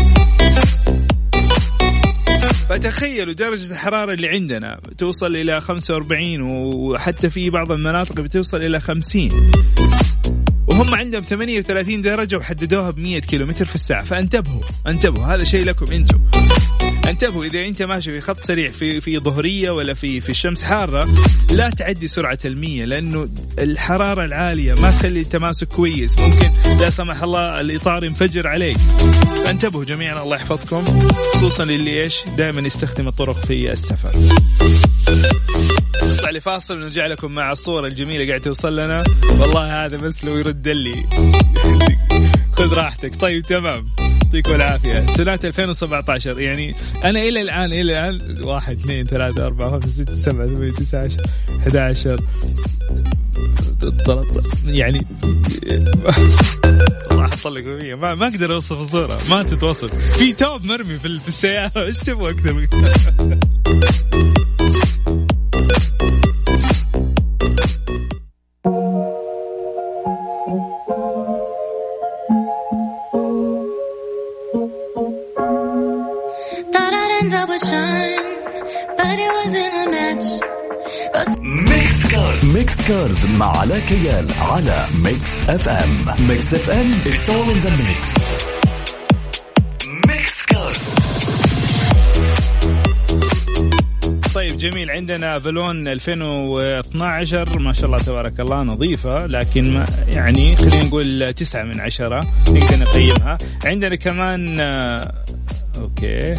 فتخيلوا 2.68 3.34
درجة 3.34 3.72
الحرارة 3.72 4.12
اللي 4.12 4.28
عندنا 4.28 4.80
توصل 4.98 5.36
إلى 5.36 5.60
45 5.60 6.40
وحتى 6.40 7.30
في 7.30 7.50
بعض 7.50 7.72
المناطق 7.72 8.20
بتوصل 8.20 8.56
إلى 8.56 8.80
50 8.80 9.28
وهم 10.66 10.94
عندهم 10.94 11.22
38 11.22 12.02
درجة 12.02 12.36
وحددوها 12.36 12.90
ب 12.90 12.98
100 12.98 13.18
كيلومتر 13.20 13.64
في 13.64 13.74
الساعة. 13.74 14.04
فانتبهوا 14.04 14.60
انتبهوا 14.86 15.26
هذا 15.34 15.44
شيء 15.44 15.64
لكم 15.64 15.92
أنتم. 15.92 16.20
انتبهوا 17.06 17.44
إذا 17.44 17.66
أنت 17.66 17.82
ماشي 17.82 18.10
في 18.12 18.20
خط 18.20 18.40
سريع 18.40 18.68
في 18.68 19.00
في 19.00 19.18
ظهرية 19.18 19.70
ولا 19.70 19.94
في 19.94 20.20
في 20.20 20.30
الشمس 20.30 20.62
حارة 20.62 21.08
لا 21.52 21.70
تعدي 21.70 22.08
سرعة 22.08 22.38
المية 22.44 22.84
لأنه 22.84 23.28
الحرارة 23.58 24.24
العالية 24.24 24.74
ما 24.74 24.90
تخلي 24.90 25.20
التماسك 25.20 25.68
كويس. 25.68 26.18
ممكن 26.18 26.50
لا 26.80 26.90
سمح 26.90 27.22
الله 27.22 27.60
الإطار 27.60 28.04
ينفجر 28.04 28.48
عليك. 28.48 28.76
انتبهوا 29.48 29.84
جميعا 29.84 30.22
الله 30.22 30.36
يحفظكم 30.36 30.84
خصوصا 31.34 31.62
اللي 31.62 32.02
إيش؟ 32.02 32.14
دائما 32.36 32.60
يستخدم 32.60 33.08
الطرق 33.08 33.36
في 33.36 33.72
السفر. 33.72 34.12
نطلع 36.02 36.30
لفاصل 36.30 36.74
ونرجع 36.76 37.06
لكم 37.06 37.32
مع 37.32 37.52
الصورة 37.52 37.86
الجميلة 37.86 38.28
قاعد 38.28 38.40
توصل 38.40 38.76
لنا. 38.76 39.04
والله 39.30 39.84
هذا 39.84 39.96
بس 39.96 40.24
لو 40.24 40.36
يرد 40.36 40.68
لي. 40.68 41.04
خذ 42.56 42.74
راحتك. 42.74 43.20
طيب 43.20 43.42
تمام. 43.42 43.88
يعطيكم 44.34 44.54
العافية. 44.54 45.06
سنة 45.06 45.40
2017 45.44 46.40
يعني 46.40 46.74
أنا 47.04 47.22
إلى 47.22 47.40
الآن 47.40 47.72
إلى 47.72 47.80
الآن 47.80 48.42
واحد 48.44 48.78
اثنين 48.78 49.06
ثلاثة 49.06 49.46
أربعة 49.46 49.70
خمسة 49.70 49.88
ستة 49.88 50.16
سبعة 50.16 50.46
ثمانية 50.46 50.70
تسعة 50.70 51.02
عشر 51.02 51.16
11 51.60 52.20
يعني 54.66 55.06
أحط 57.12 57.46
لك 57.46 57.64
ما 57.98 58.14
ما 58.14 58.26
أقدر 58.26 58.54
أوصف 58.54 58.80
الصورة. 58.80 59.18
ما 59.30 59.42
تتوصف. 59.42 60.16
في 60.16 60.32
توب 60.32 60.64
مرمي 60.64 60.98
في 60.98 61.06
السيارة. 61.06 61.84
إيش 61.84 61.98
تبغى 61.98 62.30
أكثر؟ 62.30 62.68
مع 83.42 83.58
علاء 83.58 83.78
كيال 83.80 84.26
على 84.40 84.86
ميكس 85.04 85.50
اف 85.50 85.68
ام 85.68 86.26
ميكس 86.28 86.54
اف 86.54 86.70
ام 86.70 86.92
it's 86.92 87.28
all 87.28 87.50
in 87.54 87.66
the 87.66 87.72
mix. 87.82 88.20
Mix 90.08 90.46
Cars 90.46 90.94
طيب 94.34 94.58
جميل. 94.58 94.90
عندنا 94.90 95.38
أفالون 95.38 95.88
2012 95.88 97.58
ما 97.58 97.72
شاء 97.72 97.86
الله 97.86 97.98
تبارك 97.98 98.40
الله 98.40 98.62
نظيفة 98.62 99.26
لكن 99.26 99.74
ما 99.74 99.86
يعني 100.08 100.56
خلينا 100.56 100.82
نقول 100.82 101.34
تسعة 101.34 101.62
من 101.62 101.80
عشرة 101.80 102.20
نقدر 102.48 102.78
نقيمها 102.80 103.38
عندنا 103.64 103.94
كمان 103.94 104.60
آه، 104.60 105.14
okay. 105.78 106.36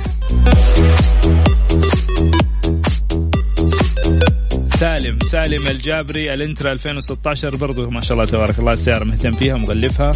سالم 4.84 5.18
سالم 5.24 5.68
الجابري 5.68 6.34
إلنترا 6.34 6.72
2016 6.72 7.56
برضو 7.56 7.90
ما 7.90 8.02
شاء 8.02 8.13
الله 8.13 8.25
تبارك 8.25 8.60
الله 8.60 8.74
السيارة 8.74 9.04
مهتم 9.04 9.30
فيها 9.30 9.58
مغلفها 9.58 10.12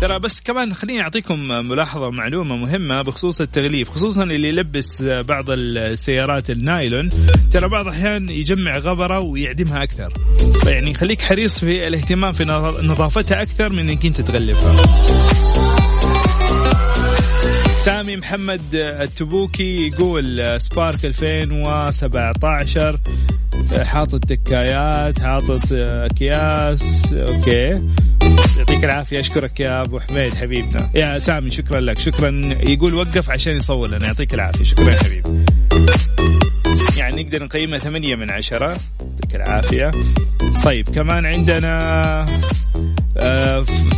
ترى 0.00 0.18
بس 0.18 0.40
كمان 0.40 0.74
خليني 0.74 1.02
أعطيكم 1.02 1.38
ملاحظة 1.48 2.10
معلومة 2.10 2.56
مهمة 2.56 3.02
بخصوص 3.02 3.40
التغليف 3.40 3.90
خصوصا 3.90 4.22
اللي 4.22 4.48
يلبس 4.48 5.02
بعض 5.02 5.44
السيارات 5.50 6.50
النايلون. 6.50 7.08
ترى 7.50 7.68
بعض 7.68 7.86
الاحيان 7.86 8.28
يجمع 8.28 8.78
غبرة 8.78 9.20
ويعدمها 9.20 9.82
أكثر. 9.82 10.12
فيعني 10.64 10.94
خليك 10.94 11.22
حريص 11.22 11.58
في 11.58 11.86
الاهتمام 11.86 12.32
في 12.32 12.44
نظافتها 12.82 13.42
أكثر 13.42 13.72
من 13.72 13.88
إنك 13.88 14.06
أنت 14.06 14.20
تغلفها. 14.20 14.86
سامي 17.84 18.16
محمد 18.16 18.60
التبوكي 18.74 19.86
يقول 19.86 20.60
سبارك 20.60 21.04
2017 21.04 23.00
حاطط 23.84 24.24
تكايات 24.24 25.18
حاطط 25.20 25.72
أكياس 25.72 27.04
أوكي. 27.12 27.82
يعطيك 28.58 28.84
العافية 28.84 29.20
أشكرك 29.20 29.60
يا 29.60 29.80
أبو 29.80 30.00
حميد 30.00 30.34
حبيبنا. 30.34 30.90
يا 30.94 31.18
سامي 31.18 31.50
شكرا 31.50 31.80
لك 31.80 32.00
شكرا. 32.00 32.40
يقول 32.68 32.94
وقف 32.94 33.30
عشان 33.30 33.56
يصور 33.56 33.88
لنا 33.88 34.06
يعطيك 34.06 34.34
العافية 34.34 34.64
شكرا 34.64 34.90
يا 34.90 34.98
حبيبي. 34.98 35.44
يعني 36.96 37.22
نقدر 37.22 37.44
نقيمها 37.44 37.78
ثمانية 37.78 38.14
من 38.16 38.30
عشرة 38.30 38.66
يعطيك 39.00 39.34
العافية. 39.34 39.90
طيب 40.64 40.88
كمان 40.88 41.26
عندنا 41.26 42.26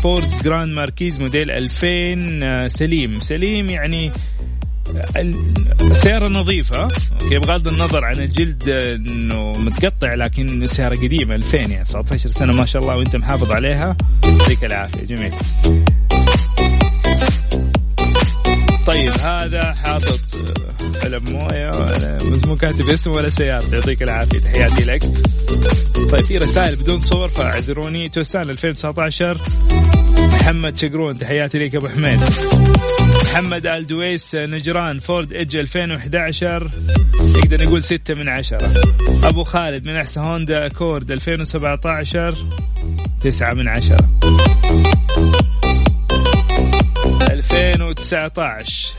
فورد 0.02 0.28
جراند 0.44 0.72
ماركيز 0.72 1.20
موديل 1.20 1.50
2000 1.50 2.68
سليم. 2.68 3.20
سليم 3.20 3.70
يعني 3.70 4.10
السيارة 5.82 6.28
نظيفة 6.28 6.88
okay 7.22 7.38
بغض 7.38 7.68
النظر 7.68 8.04
عن 8.04 8.14
الجلد 8.14 8.68
إنه 8.68 9.52
متقطع 9.52 10.14
لكن 10.14 10.62
السيارة 10.62 10.94
قديمة 10.94 11.34
2000 11.34 11.56
يعني 11.58 11.84
19 11.84 12.28
سنة 12.28 12.52
ما 12.52 12.64
شاء 12.66 12.82
الله 12.82 12.96
وأنت 12.96 13.16
محافظ 13.16 13.50
عليها. 13.50 13.96
يعطيك 14.24 14.64
العافية 14.64 15.04
جميل. 15.04 15.32
طيب 18.86 19.10
هذا 19.22 19.72
حاطط 19.72 20.20
علم 21.04 21.22
مويه 21.28 21.70
بس 22.30 22.44
مو 22.46 22.56
كاتب 22.56 22.90
اسمه 22.90 23.14
ولا 23.14 23.28
سيارته 23.28 23.74
يعطيك 23.74 24.02
العافية. 24.02 24.38
تحياتي 24.38 24.84
لك. 24.84 25.02
طيب 26.10 26.24
في 26.24 26.38
رسائل 26.38 26.76
بدون 26.76 27.00
صور 27.00 27.28
فاعذروني. 27.28 28.08
توسان 28.08 28.50
2019 28.50 29.40
محمد 30.12 30.76
شقرون 30.76 31.18
تحياتي 31.18 31.58
لك 31.58 31.76
أبو 31.76 31.88
حميد. 31.88 32.20
محمد 33.24 33.66
ال 33.66 33.86
دويس 33.86 34.34
نجران 34.34 34.98
فورد 35.00 35.32
إيدج 35.32 35.56
2011 35.56 36.70
نقدر 37.20 37.64
نقول 37.64 37.84
6 37.84 38.14
من 38.14 38.28
10 38.28 38.72
أبو 39.24 39.44
خالد 39.44 39.86
من 39.86 39.96
أحسن 39.96 40.20
هوندا 40.20 40.66
اكورد 40.66 41.10
2017 41.10 42.34
9 43.20 43.54
من 43.54 43.68
10 43.68 43.96
2019 47.30 48.92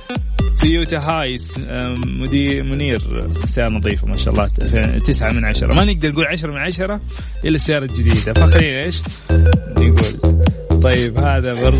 تويوتا 0.63 0.97
هايس 0.97 1.57
مدير 2.05 2.63
منير 2.63 3.27
سيارة 3.45 3.69
نظيفة 3.69 4.07
ما 4.07 4.17
شاء 4.17 4.33
الله 4.33 4.47
تسعة 4.97 5.31
من 5.31 5.45
عشرة. 5.45 5.73
ما 5.73 5.85
نقدر 5.85 6.11
نقول 6.11 6.25
عشرة 6.25 6.51
من 6.51 6.57
عشرة 6.57 7.01
إلا 7.45 7.55
السيارة 7.55 7.83
الجديدة 7.83 8.33
فخلينا 8.33 8.83
إيش؟ 8.83 9.01
نقول 9.77 10.81
طيب 10.81 11.17
هذا 11.17 11.53
برضو 11.53 11.77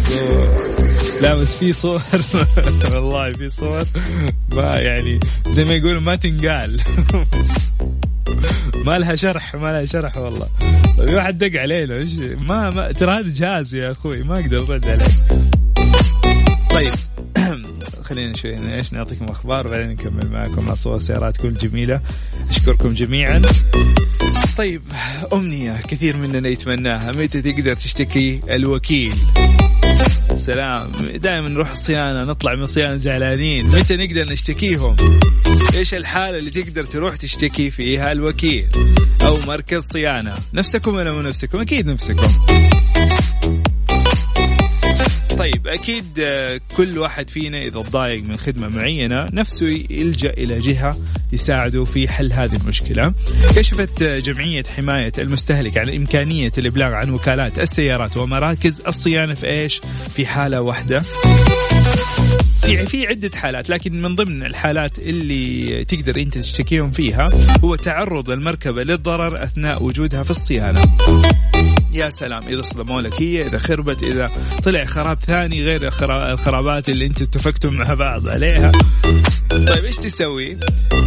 لا 1.21 1.35
بس 1.35 1.53
في 1.53 1.73
صور. 1.73 2.01
والله 2.95 3.33
في 3.33 3.49
صور. 3.49 3.83
ما 4.53 4.79
يعني 4.79 5.19
زي 5.47 5.65
ما 5.65 5.73
يقولوا 5.73 6.01
ما 6.01 6.15
تنقال. 6.15 6.75
ما 8.85 8.97
لها 8.97 9.15
شرح 9.15 9.55
ما 9.55 9.67
لها 9.67 9.85
شرح 9.85 10.17
والله. 10.17 10.47
في 11.07 11.15
واحد 11.15 11.37
دق 11.37 11.59
علينا 11.59 11.95
إيش؟ 11.95 12.09
ما, 12.39 12.69
ما 12.69 12.91
ترى 12.91 13.19
هذا 13.19 13.29
جهاز 13.29 13.75
يا 13.75 13.91
أخوي 13.91 14.23
ما 14.23 14.39
أقدر 14.39 14.59
أرد 14.59 14.87
عليه. 14.87 15.05
طيب. 16.69 17.12
خلينا 18.03 18.38
شوي 18.38 18.75
إيش 18.75 18.93
نعطيكم 18.93 19.25
أخبار 19.25 19.67
وبعدين 19.67 19.89
نكمل 19.89 20.31
معكم 20.31 20.65
مع 20.65 20.74
صور 20.74 21.00
سياراتكم 21.00 21.48
الجميله 21.48 22.01
أشكركم 22.50 22.93
جميعا. 22.93 23.41
طيب 24.57 24.81
أمنية 25.33 25.81
كثير 25.88 26.17
مننا 26.17 26.50
يتمناها. 26.50 27.12
متى 27.12 27.41
تقدر 27.41 27.74
تشتكي 27.74 28.39
الوكيل؟ 28.50 29.13
سلام. 30.36 30.91
دائما 31.15 31.50
نروح 31.50 31.72
الصيانة 31.72 32.24
نطلع 32.24 32.55
من 32.55 32.63
الصيانة 32.63 32.98
زعلانين. 32.98 33.65
متى 33.65 33.98
نقدر 33.98 34.31
نشتكيهم؟ 34.31 34.95
إيش 35.75 35.93
الحالة 35.93 36.38
اللي 36.38 36.51
تقدر 36.51 36.83
تروح 36.83 37.15
تشتكي 37.15 37.72
فيها 37.72 38.12
الوكيل 38.12 38.67
أو 39.25 39.38
مركز 39.48 39.83
صيانة؟ 39.93 40.33
نفسكم 40.53 40.95
ولا 40.95 41.12
مو 41.12 41.22
نفسكم؟ 41.22 41.62
أكيد 41.62 41.88
نفسكم. 41.88 42.27
طيب 45.63 45.74
أكيد 45.74 46.05
آه، 46.20 46.62
كل 46.77 46.98
واحد 46.98 47.29
فينا 47.29 47.62
إذا 47.62 47.82
تضايق 47.82 48.24
من 48.24 48.38
خدمة 48.38 48.67
معينة 48.67 49.25
نفسه 49.34 49.67
يلجأ 49.89 50.29
إلى 50.29 50.60
جهة 50.60 50.98
يساعده 51.34 51.86
في 51.86 52.08
حل 52.08 52.34
هذه 52.34 52.55
المشكلة. 52.55 53.13
كشفت 53.55 54.03
جمعية 54.03 54.63
حماية 54.77 55.12
المستهلك 55.17 55.77
عن 55.77 55.89
إمكانية 55.89 56.51
الإبلاغ 56.58 56.93
عن 56.93 57.10
وكالات 57.10 57.60
السيارات 57.60 58.17
ومراكز 58.17 58.82
الصيانة 58.88 59.34
في 59.34 59.48
إيش؟ 59.48 59.82
في 60.10 60.25
حالة 60.25 60.62
واحدة 60.62 61.00
في 62.62 62.77
في 62.86 63.08
عدة 63.08 63.32
حالات 63.36 63.70
لكن 63.70 64.01
من 64.01 64.15
ضمن 64.15 64.43
الحالات 64.46 65.00
اللي 65.00 65.86
تقدر 65.86 66.20
أنت 66.20 66.38
تشتكيهم 66.38 66.91
فيها 66.91 67.29
هو 67.63 67.75
تعرض 67.75 68.29
المركبة 68.29 68.84
للضرر 68.84 69.43
أثناء 69.43 69.84
وجودها 69.84 70.24
في 70.24 70.32
الصيانة. 70.32 70.82
يا 71.93 72.09
سلام 72.09 72.41
إذا 72.47 72.62
صدموا 72.62 73.01
لك 73.01 73.21
هي 73.21 73.47
إذا 73.47 73.57
خربت 73.57 74.03
إذا 74.03 74.29
طلع 74.63 74.85
خراب 74.85 75.19
ثاني 75.19 75.63
غير 75.63 75.88
الخرابات 76.31 76.89
اللي 76.89 77.05
أنتم 77.05 77.25
اتفقتم 77.25 77.73
مع 77.73 77.93
بعض 77.93 78.29
عليها. 78.29 78.71
طيب 79.50 79.85
إيش 79.85 79.95
تسوي؟ 79.95 80.57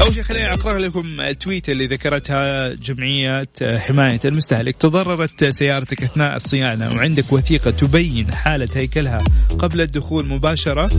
أول 0.00 0.14
شيء 0.14 0.22
خليني 0.22 0.52
أقرأ 0.52 0.78
لكم 0.78 1.20
التويته 1.20 1.70
اللي 1.70 1.86
ذكرتها 1.86 2.74
جمعية 2.74 3.48
حماية 3.62 4.20
المستهلك. 4.24 4.76
تضررت 4.76 5.44
سيارتك 5.44 6.02
أثناء 6.02 6.36
الصيانه 6.36 6.94
وعندك 6.94 7.32
وثيقة 7.32 7.70
تبين 7.70 8.34
حالة 8.34 8.68
هيكلها 8.74 9.18
قبل 9.58 9.80
الدخول 9.80 10.28
مباشرة. 10.28 10.90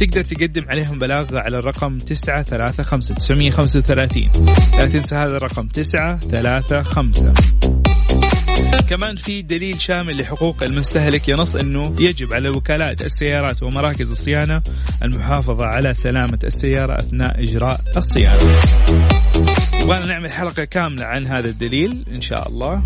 تقدر 0.00 0.24
تقدم 0.24 0.64
عليهم 0.68 0.98
بلاغ 0.98 1.36
على 1.36 1.58
الرقم 1.58 1.98
935 1.98 3.18
935 3.18 4.30
لا 4.78 4.84
تنسى 4.84 5.14
هذا 5.14 5.36
الرقم 5.36 5.68
935 5.68 7.93
كمان 8.80 9.16
في 9.16 9.42
دليل 9.42 9.80
شامل 9.80 10.20
لحقوق 10.20 10.62
المستهلك 10.62 11.28
ينص 11.28 11.54
إنه 11.54 11.82
يجب 11.98 12.32
على 12.32 12.48
وكالات 12.48 13.02
السيارات 13.02 13.62
ومراكز 13.62 14.10
الصيانة 14.10 14.62
المحافظة 15.02 15.66
على 15.66 15.94
سلامة 15.94 16.38
السيارة 16.44 16.98
أثناء 16.98 17.42
إجراء 17.42 17.80
الصيانة. 17.96 18.60
نبغى 19.82 20.06
نعمل 20.06 20.32
حلقة 20.32 20.64
كاملة 20.64 21.04
عن 21.04 21.26
هذا 21.26 21.48
الدليل 21.48 22.04
إن 22.14 22.22
شاء 22.22 22.48
الله 22.48 22.82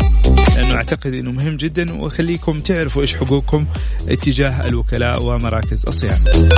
لأنه 0.55 0.75
أعتقد 0.75 1.13
إنه 1.13 1.31
مهم 1.31 1.57
جدا 1.57 1.93
وأخليكم 2.01 2.59
تعرفوا 2.59 3.01
إيش 3.01 3.15
حقوقكم 3.15 3.65
اتجاه 4.07 4.67
الوكلاء 4.67 5.23
ومراكز 5.23 5.83
الصيانة. 5.87 6.49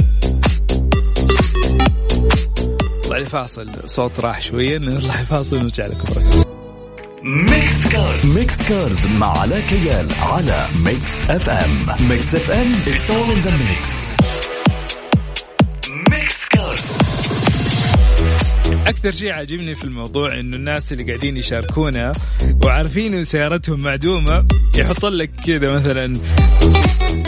طيب 3.09 3.27
فاصل 3.27 3.69
صوت 3.85 4.19
راح 4.19 4.41
شوية 4.41 4.77
نطلع 4.77 5.13
فاصل 5.13 5.55
ونرجع 5.57 5.85
لكم 5.85 6.50
Mix 7.23 7.87
Cars 7.87 8.37
Mix 8.37 8.61
Cars 8.61 9.07
مع 9.07 9.37
علاء 9.39 9.59
كيال 9.59 10.07
على 10.21 10.65
Mix 10.85 11.31
FM 11.31 11.69
Mix 12.09 12.35
FM 12.35 12.71
it's 12.87 13.11
all 13.11 13.31
in 13.31 13.41
the 13.41 13.51
mix 13.51 14.15
Mix 16.11 16.47
Cars 16.47 16.81
أكثر 18.87 19.11
شيء 19.11 19.31
عاجبني 19.31 19.75
في 19.75 19.83
الموضوع 19.83 20.39
إنه 20.39 20.55
الناس 20.55 20.91
اللي 20.93 21.03
قاعدين 21.03 21.37
يشاركونا 21.37 22.11
وعارفين 22.63 23.13
إن 23.13 23.25
سيارتهم 23.25 23.83
معدومة 23.83 24.45
يحط 24.77 25.05
لك 25.05 25.31
كذا 25.45 25.71
مثلا 25.71 26.13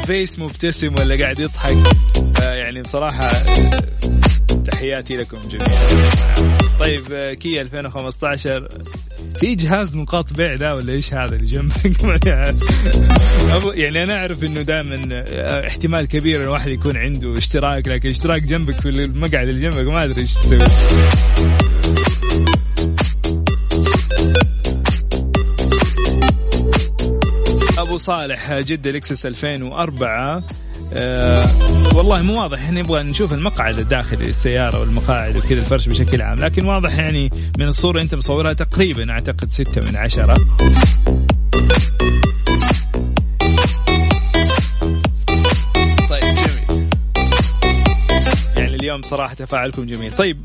فيس 0.05 0.39
مبتسم 0.39 0.95
ولا 0.99 1.19
قاعد 1.23 1.39
يضحك. 1.39 1.77
يعني 2.41 2.81
بصراحة 2.81 3.31
تحياتي 4.63 5.17
لكم 5.17 5.37
جميعا. 5.47 6.57
طيب 6.79 7.33
كيا 7.33 7.61
2015 7.61 8.67
في 9.39 9.55
جهاز 9.55 9.95
نقاط 9.95 10.33
بيع 10.33 10.53
ذا 10.53 10.73
ولا 10.73 10.93
إيش 10.93 11.13
هذا 11.13 11.35
اللي 11.35 11.45
جنبك؟ 11.45 12.27
يعني 13.83 14.03
أنا 14.03 14.17
أعرف 14.17 14.43
إنه 14.43 14.61
دائما 14.61 15.23
احتمال 15.67 16.07
كبير 16.07 16.43
الواحد 16.43 16.71
يكون 16.71 16.97
عنده 16.97 17.37
اشتراك 17.37 17.87
لكن 17.87 18.09
اشتراك 18.09 18.43
جنبك 18.43 18.81
في 18.81 18.89
المقعد 18.89 19.49
اللي 19.49 19.61
جنبك 19.61 19.87
ما 19.87 20.03
أدري 20.03 20.21
إيش 20.21 20.33
تسوي. 20.33 20.57
أبو 27.77 27.97
صالح 27.97 28.59
جدة 28.59 28.91
لكسس 28.91 29.25
2004 29.25 30.43
أه 30.93 31.45
والله 31.95 32.21
مو 32.21 32.41
واضح 32.41 32.71
نبغى 32.71 33.03
نشوف 33.03 33.33
المقعد 33.33 33.79
الداخلي 33.79 34.25
للسيارة 34.25 34.79
والمقاعد 34.79 35.37
وكذا 35.37 35.59
الفرش 35.59 35.89
بشكل 35.89 36.21
عام 36.21 36.39
لكن 36.39 36.65
واضح 36.65 36.95
يعني 36.95 37.31
من 37.59 37.67
الصورة 37.67 38.01
أنت 38.01 38.15
مصورها 38.15 38.53
تقريبا 38.53 39.11
أعتقد 39.11 39.51
ستة 39.51 39.81
من 39.81 39.95
عشرة. 39.95 40.35
صراحة 49.03 49.33
تفاعلكم 49.33 49.85
جميل. 49.85 50.11
طيب 50.13 50.37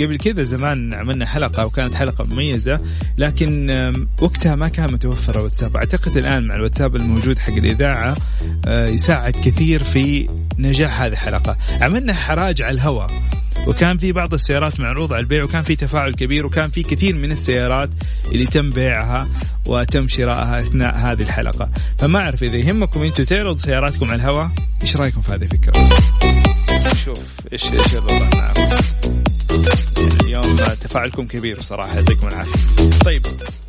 قبل 0.00 0.18
كذا 0.18 0.42
زمان 0.42 0.94
عملنا 0.94 1.26
حلقة 1.26 1.66
وكانت 1.66 1.94
حلقة 1.94 2.24
مميزة 2.24 2.80
لكن 3.18 3.70
وقتها 4.20 4.56
ما 4.56 4.68
كان 4.68 4.92
متوفر 4.92 5.38
واتساب 5.38 5.76
أعتقد 5.76 6.16
الآن 6.16 6.46
مع 6.46 6.54
الواتساب 6.54 6.96
الموجود 6.96 7.38
حق 7.38 7.52
الإذاعة 7.52 8.16
آه، 8.66 8.88
يساعد 8.88 9.32
كثير 9.32 9.84
في 9.84 10.28
نجاح 10.58 11.02
هذه 11.02 11.12
الحلقة. 11.12 11.56
عملنا 11.80 12.14
حراج 12.14 12.62
على 12.62 12.74
الهواء 12.74 13.10
وكان 13.66 13.98
في 13.98 14.12
بعض 14.12 14.34
السيارات 14.34 14.80
معروضة 14.80 15.14
على 15.14 15.22
البيع 15.22 15.44
وكان 15.44 15.62
في 15.62 15.76
تفاعل 15.76 16.14
كبير 16.14 16.46
وكان 16.46 16.70
في 16.70 16.82
كثير 16.82 17.16
من 17.16 17.32
السيارات 17.32 17.90
اللي 18.32 18.46
تم 18.46 18.70
بيعها 18.70 19.28
وتم 19.66 20.08
شرائها 20.08 20.56
أثناء 20.56 20.96
هذه 20.96 21.22
الحلقة. 21.22 21.68
فما 21.98 22.18
أعرف 22.18 22.42
إذا 22.42 22.56
يهمكم 22.56 23.02
أنتم 23.02 23.24
تعرضوا 23.24 23.56
سياراتكم 23.56 24.06
على 24.06 24.14
الهواء 24.14 24.50
إيش 24.82 24.96
رأيكم 24.96 25.22
في 25.22 25.32
هذه 25.32 25.42
الفكرة؟ 25.42 25.72
نشوف 26.92 27.18
إيش 27.52 27.64
إيش 27.64 27.94
الوضع 27.94 28.52
اليوم 30.20 30.56
تفاعلكم 30.56 31.26
كبير 31.26 31.58
بصراحه 31.58 31.94
يعطيكم 31.96 32.28
العافية. 32.28 32.90
طيب 33.04 33.22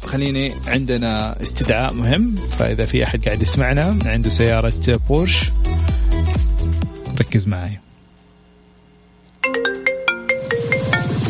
خليني 0.05 0.53
عندنا 0.67 1.41
استدعاء 1.41 1.93
مهم 1.93 2.35
فإذا 2.59 2.85
في 2.85 3.03
أحد 3.03 3.25
قاعد 3.25 3.41
يسمعنا 3.41 3.99
عنده 4.05 4.29
سيارة 4.29 4.73
بورش 5.09 5.43
ركز 7.19 7.47
معي 7.47 7.79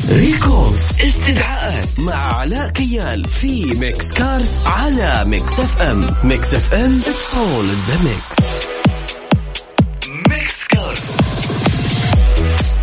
recalls 0.09 0.89
استدعاءات 1.01 1.99
مع 1.99 2.35
علاء 2.35 2.69
كيال 2.69 3.25
في 3.29 3.73
Mix 3.73 4.11
Cars 4.11 4.65
على 4.65 5.23
Mix 5.29 5.59
FM. 5.59 6.09
Mix 6.23 6.53
FM 6.53 7.01
in 7.35 7.69
the 7.87 8.03
mix 8.03 8.72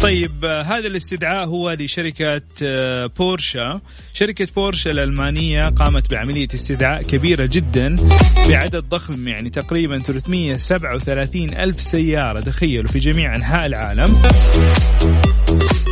طيب 0.01 0.45
هذا 0.45 0.87
الاستدعاء 0.87 1.47
هو 1.47 1.73
لشركة 1.73 2.43
بورشا 3.07 3.81
شركة 4.13 4.49
بورشا 4.57 4.91
الألمانية 4.91 5.61
قامت 5.61 6.11
بعملية 6.11 6.49
استدعاء 6.55 7.03
كبيرة 7.03 7.49
جدا 7.53 7.97
بعدد 8.49 8.85
ضخم 8.89 9.29
يعني 9.29 9.51
تقريبا 9.51 9.99
337 9.99 11.55
ألف 11.55 11.83
سيارة. 11.83 12.41
تخيلوا 12.41 12.89
في 12.89 12.99
جميع 12.99 13.37
أنحاء 13.37 13.67
العالم. 13.67 14.23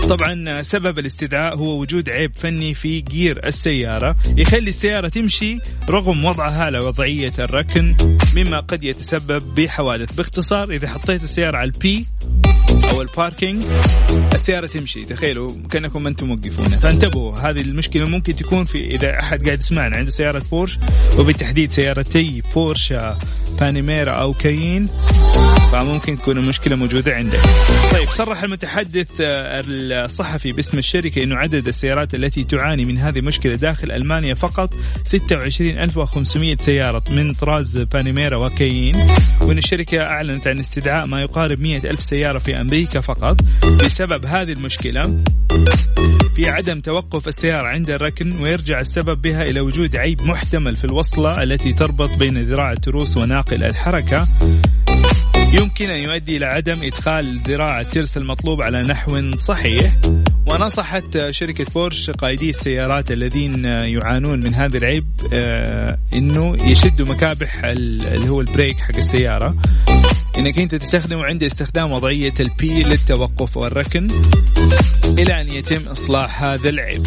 طبعا 0.08 0.62
سبب 0.62 0.98
الاستدعاء 0.98 1.56
هو 1.56 1.80
وجود 1.80 2.10
عيب 2.10 2.34
فني 2.34 2.74
في 2.74 3.00
جير 3.00 3.46
السيارة. 3.46 4.16
يخلي 4.36 4.68
السيارة 4.68 5.08
تمشي 5.08 5.58
رغم 5.90 6.24
وضعها 6.24 6.64
على 6.64 6.78
وضعية 6.78 7.32
الركن 7.38 7.96
مما 8.36 8.60
قد 8.60 8.84
يتسبب 8.84 9.54
بحوادث. 9.54 10.14
باختصار 10.14 10.70
إذا 10.70 10.88
حطيت 10.88 11.24
السيارة 11.24 11.56
على 11.56 11.70
ال 11.74 11.90
P 11.90 12.06
أو 12.92 13.02
ال 13.02 13.10
parking 13.10 13.64
السيارة 14.34 14.66
تمشي. 14.66 15.04
تخيلوا 15.04 15.50
كأنكم 15.70 16.06
أنتم 16.06 16.26
موقفين. 16.26 16.68
فانتبهوا 16.68 17.38
هذه 17.38 17.60
المشكلة 17.60 18.06
ممكن 18.06 18.36
تكون 18.36 18.64
في 18.64 18.86
إذا 18.86 19.18
أحد 19.20 19.44
قاعد 19.44 19.60
يسمعنا. 19.60 19.96
عنده 19.96 20.10
سيارة 20.10 20.42
بورش 20.50 20.78
وبالتحديد 21.18 21.72
سيارتي 21.72 22.42
بورشا 22.54 23.18
بانيميرا 23.60 24.12
أو 24.12 24.32
كايين 24.32 24.88
فممكن 25.72 26.18
تكون 26.18 26.38
المشكلة 26.38 26.76
موجودة 26.76 27.14
عندك. 27.14 27.40
طيب 27.92 28.08
صرح 28.08 28.42
المتحدث 28.42 29.08
الصحفي 29.20 30.52
باسم 30.52 30.78
الشركة 30.78 31.22
أنه 31.22 31.36
عدد 31.36 31.68
السيارات 31.68 32.14
التي 32.14 32.44
تعاني 32.44 32.84
من 32.84 32.98
هذه 32.98 33.18
المشكلة 33.18 33.54
داخل 33.54 33.92
ألمانيا 33.92 34.34
فقط 34.34 34.74
26500 35.04 36.56
سيارة 36.60 37.02
من 37.10 37.34
طراز 37.34 37.78
بانيميرا 37.78 38.36
وكايين. 38.36 38.94
وأن 39.40 39.58
الشركة 39.58 40.02
أعلنت 40.02 40.46
عن 40.46 40.58
استدعاء 40.58 41.06
ما 41.06 41.20
يقارب 41.20 41.60
100 41.60 41.90
ألف 41.90 42.04
سيارة 42.04 42.38
في 42.38 42.57
أمريكا 42.60 43.00
فقط 43.00 43.40
بسبب 43.84 44.26
هذه 44.26 44.52
المشكلة. 44.52 45.22
في 46.36 46.50
عدم 46.50 46.80
توقف 46.80 47.28
السيارة 47.28 47.66
عند 47.66 47.90
الركن 47.90 48.42
ويرجع 48.42 48.80
السبب 48.80 49.22
بها 49.22 49.42
إلى 49.42 49.60
وجود 49.60 49.96
عيب 49.96 50.22
محتمل 50.22 50.76
في 50.76 50.84
الوصلة 50.84 51.42
التي 51.42 51.72
تربط 51.72 52.18
بين 52.18 52.38
ذراع 52.38 52.72
التروس 52.72 53.16
وناقل 53.16 53.64
الحركة. 53.64 54.26
يمكن 55.52 55.90
أن 55.90 55.98
يؤدي 55.98 56.36
إلى 56.36 56.46
عدم 56.46 56.82
إدخال 56.82 57.38
ذراع 57.38 57.80
الترس 57.80 58.16
المطلوب 58.16 58.62
على 58.62 58.82
نحو 58.82 59.30
صحيح. 59.38 59.86
ونصحت 60.52 61.30
شركة 61.30 61.66
بورش 61.74 62.10
قائدي 62.10 62.50
السيارات 62.50 63.10
الذين 63.10 63.64
يعانون 63.64 64.40
من 64.40 64.54
هذا 64.54 64.78
العيب 64.78 65.06
آه، 65.32 65.98
إنه 66.14 66.56
يشدوا 66.64 67.06
مكابح 67.06 67.64
اللي 67.64 68.28
هو 68.28 68.40
ال 68.40 68.46
brake 68.46 68.76
حق 68.76 68.96
السيارة. 68.96 69.56
إنك 70.38 70.58
أنت 70.58 70.74
تستخدمه 70.74 71.24
عند 71.24 71.42
استخدام 71.42 71.92
وضعية 71.92 72.34
ال 72.40 72.61
P 72.61 72.82
للتوقف 72.82 73.56
والركن 73.56 74.08
إلى 75.18 75.40
أن 75.40 75.48
يتم 75.50 75.88
إصلاح 75.88 76.42
هذا 76.42 76.68
العيب. 76.68 77.06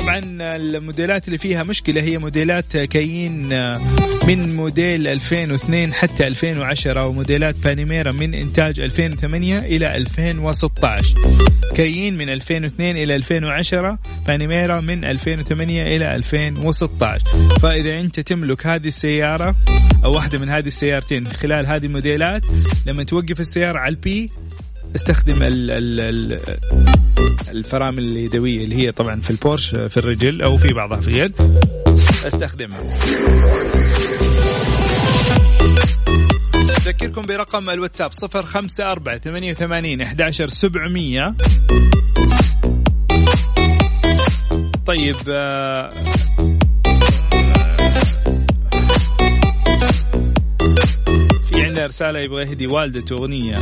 طبعا 0.00 0.20
الموديلات 0.56 1.26
اللي 1.26 1.38
فيها 1.38 1.62
مشكلة 1.62 2.02
هي 2.02 2.18
موديلات 2.18 2.76
كايين 2.76 3.48
من 4.28 4.56
موديل 4.56 5.08
2002 5.08 5.92
حتى 5.92 6.26
2010 6.26 7.06
وموديلات 7.06 7.54
بانيميرا 7.64 8.12
من 8.12 8.34
إنتاج 8.34 8.80
2008 8.80 9.58
إلى 9.58 9.96
2016 9.96 11.14
كايين 11.76 12.16
من 12.16 12.28
2002 12.28 12.96
إلى 12.96 13.16
2010 13.16 13.98
بانيميرا 14.26 14.80
من 14.80 15.04
2008 15.04 15.82
إلى 15.82 16.16
2016 16.16 17.24
فإذا 17.62 18.00
أنت 18.00 18.20
تملك 18.20 18.66
هذه 18.66 18.88
السيارة 18.88 19.56
أو 20.04 20.12
واحدة 20.12 20.38
من 20.38 20.48
هذه 20.48 20.66
السيارتين 20.66 21.26
خلال 21.26 21.66
هذه 21.66 21.86
الموديلات 21.86 22.44
لما 22.86 23.02
توقف 23.04 23.40
السيارة 23.40 23.78
على 23.78 23.94
ال 23.94 24.12
P 24.12 24.30
استخدم 24.96 25.42
ال 25.42 25.70
ال 25.70 26.00
ال 26.00 26.38
الفرامل 27.48 28.02
اليدوية 28.02 28.64
اللي 28.64 28.76
هي 28.76 28.92
طبعا 28.92 29.20
في 29.20 29.30
البورش 29.30 29.70
في 29.70 29.96
الرجل 29.96 30.42
أو 30.42 30.56
في 30.56 30.68
بعضها 30.74 31.00
في 31.00 31.08
اليد. 31.08 31.60
أستخدمها. 32.26 32.80
أذكركم 36.54 37.22
برقم 37.22 37.70
الواتساب 37.70 38.12
صفر 38.12 38.42
خمسة 38.42 38.92
أربعة 38.92 39.18
ثمانية 39.18 39.52
وثمانين 39.52 40.00
أحد 40.00 40.30
سبعمية. 40.30 41.34
طيب 44.86 45.16
آه، 45.28 45.90
في 51.48 51.62
عندنا 51.62 51.86
رسالة 51.86 52.18
يبغى 52.18 52.42
يهدي 52.42 52.66
والدته 52.66 53.14
أغنية. 53.14 53.56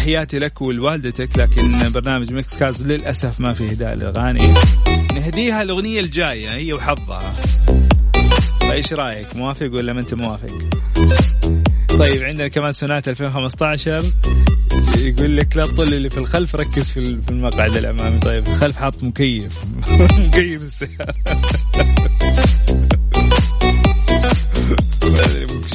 تحياتي 0.00 0.38
لك 0.38 0.62
ولوالدتك 0.62 1.38
لكن 1.38 1.92
برنامج 1.94 2.32
ميكس 2.32 2.58
كاز 2.58 2.86
للأسف 2.86 3.40
ما 3.40 3.52
في 3.52 3.72
هداء 3.72 3.94
للأغاني. 3.94 4.54
نهديها 5.14 5.62
الأغنية 5.62 6.00
الجاية 6.00 6.50
هي 6.50 6.72
وحظها. 6.72 7.32
إيش 8.72 8.92
رأيك؟ 8.92 9.36
موافق 9.36 9.66
ولا 9.66 9.92
ما 9.92 10.00
أنت 10.00 10.14
موافق؟ 10.14 10.52
طيب 11.88 12.22
عندنا 12.22 12.48
كمان 12.48 12.72
سنات 12.72 13.08
2015 13.08 14.02
يقول 14.98 15.36
لك 15.36 15.56
لا 15.56 15.62
تطل 15.62 15.94
اللي 15.94 16.10
في 16.10 16.18
الخلف 16.18 16.54
ركز 16.54 16.90
في 16.90 17.30
المقعد 17.30 17.76
الأمامي. 17.76 18.18
طيب 18.18 18.48
الخلف 18.48 18.76
حاط 18.76 19.02
مكيف. 19.02 19.64
مكيف 20.18 20.62
السيارة. 20.62 21.14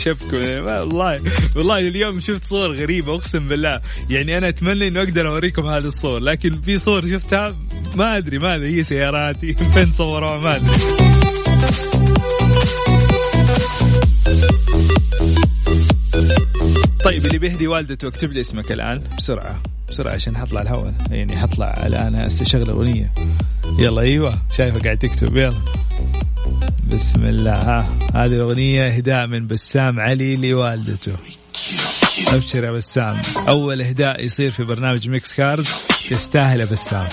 شفكم 0.06 0.38
والله 0.38 1.22
والله 1.56 1.80
اليوم 1.80 2.20
شفت 2.20 2.46
صور 2.46 2.72
غريبة 2.76 3.16
أقسم 3.16 3.48
بالله. 3.48 3.82
يعني 4.10 4.38
أنا 4.38 4.50
أتمنى 4.50 4.88
إنه 4.88 5.00
أقدر 5.00 5.28
أوريكم 5.28 5.68
هذه 5.68 5.86
الصور 5.86 6.20
لكن 6.20 6.62
في 6.62 6.78
صور 6.78 7.10
شفتها 7.10 7.56
ما 7.96 8.18
أدري 8.18 8.40
ما 8.40 8.56
هي 8.56 8.84
سياراتي 8.84 9.54
فين 9.74 9.86
صوروها 9.86 10.40
ما 10.40 10.56
أدري. 10.56 10.76
طيب 17.04 17.26
اللي 17.26 17.38
بيهدي 17.38 17.68
والدته 17.68 18.08
اكتب 18.08 18.32
لي 18.32 18.42
اسمك 18.42 18.72
الآن. 18.72 19.02
بسرعة 19.18 19.62
بسرعة 19.90 20.14
عشان 20.14 20.38
حطلع 20.38 20.62
الهواء. 20.62 20.94
يعني 21.12 21.38
حطلع 21.38 21.74
الان 21.86 22.16
استشغل 22.16 22.70
أغنية. 22.70 23.14
يلا 23.80 24.02
أيوه 24.02 24.42
شايفه 24.58 24.80
قاعد 24.80 24.98
تكتب 24.98 25.38
يلا. 25.38 25.62
بسم 26.92 27.24
الله. 27.24 27.54
ها 27.54 27.98
هذه 28.16 28.34
الأغنية 28.34 28.88
إهداء 28.88 29.28
من 29.28 29.48
بسام 29.48 30.00
علي 30.00 30.36
لوالدته. 30.36 31.18
أبشر 32.28 32.64
يا 32.64 32.72
بسام. 32.72 33.18
أول 33.50 33.82
إهداء 33.82 34.26
يصير 34.26 34.52
في 34.52 34.64
برنامج 34.64 35.10
Mix 35.10 35.34
Cars 35.34 35.66
تستاهل 36.10 36.60
يا 36.60 36.66
بسام. 36.66 37.08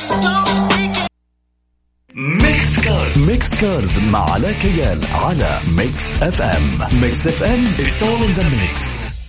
Mix 2.14 2.80
Cars. 2.80 3.30
Mix 3.30 3.54
Cars 3.60 3.98
مع 3.98 4.30
علاء 4.30 4.52
كيال 4.52 5.00
على 5.12 5.60
Mix 5.76 6.22
FM. 6.22 7.00
Mix 7.00 7.26
FM 7.26 7.64
all 7.66 8.22
in 8.24 8.38
the 8.38 8.44
mix. 8.44 9.21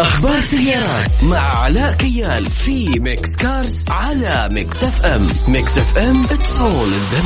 أخبار 0.00 0.40
سيارات 0.40 1.24
مع 1.24 1.38
علاء 1.38 1.92
كيال 1.92 2.44
في 2.44 3.00
Mix 3.00 3.36
Cars 3.36 3.84
على 3.88 4.48
Mix 4.50 4.84
FM 4.84 5.28
Mix 5.48 5.78
FM 5.78 6.26
in 6.26 6.98
the 7.12 7.22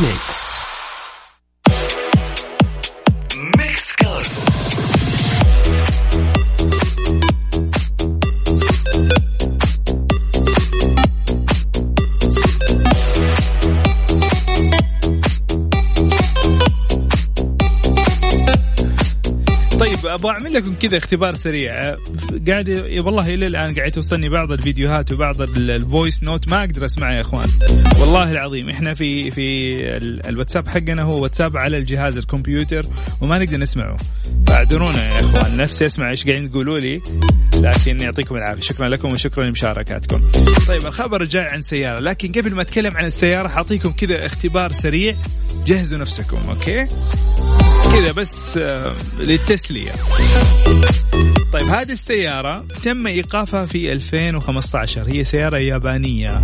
mix 19.90 20.04
أبغى 20.04 20.32
اعمل 20.32 20.54
لكم 20.54 20.74
كذا 20.74 20.98
اختبار 20.98 21.34
سريع. 21.34 21.96
قاعد 22.48 22.68
والله 23.04 23.34
إلى 23.34 23.46
الآن 23.46 23.74
قاعد 23.74 23.90
توصلني 23.90 24.28
بعض 24.28 24.52
الفيديوهات 24.52 25.12
وبعض 25.12 25.40
ال 25.40 25.54
voice 25.54 26.22
note 26.22 26.48
ما 26.48 26.60
أقدر 26.60 26.84
اسمعها 26.84 27.14
يا 27.14 27.20
إخوان. 27.20 27.48
والله 28.00 28.30
العظيم 28.30 28.70
إحنا 28.70 28.94
في 28.94 29.30
في 29.30 29.78
الواتساب 30.28 30.68
حقنا 30.68 31.02
هو 31.02 31.22
واتساب 31.22 31.56
على 31.56 31.76
الجهاز 31.76 32.16
الكمبيوتر 32.16 32.82
وما 33.20 33.38
نقدر 33.38 33.56
نسمعه. 33.56 33.96
فاعذرونا 34.46 35.08
يا 35.08 35.20
إخوان 35.20 35.56
نفسي 35.56 35.86
أسمع 35.86 36.10
إيش 36.10 36.24
قاعدين 36.24 36.50
تقولوا 36.50 36.78
لي 36.78 37.00
لكن 37.54 38.00
يعطيكم 38.00 38.36
العافية. 38.36 38.62
شكرا 38.62 38.88
لكم 38.88 39.12
وشكرا 39.12 39.44
لمشاركاتكم. 39.44 40.30
طيب 40.68 40.86
الخبر 40.86 41.22
الجاي 41.22 41.44
عن 41.44 41.62
سيارة 41.62 42.00
لكن 42.00 42.32
قبل 42.32 42.54
ما 42.54 42.62
أتكلم 42.62 42.96
عن 42.96 43.04
السيارة 43.04 43.48
حأعطيكم 43.48 43.90
كذا 43.90 44.26
اختبار 44.26 44.72
سريع. 44.72 45.16
جهزوا 45.66 45.98
نفسكم 45.98 46.38
أوكي؟ 46.48 46.86
كذا 47.94 48.12
بس 48.12 48.58
آه، 48.58 48.94
للتسلية. 49.20 49.90
طيب 51.52 51.68
هذه 51.68 51.92
السيارة 51.92 52.64
تم 52.84 53.06
إيقافها 53.06 53.66
في 53.66 53.92
2015 53.92 55.02
هي 55.08 55.24
سيارة 55.24 55.56
يابانية. 55.56 56.42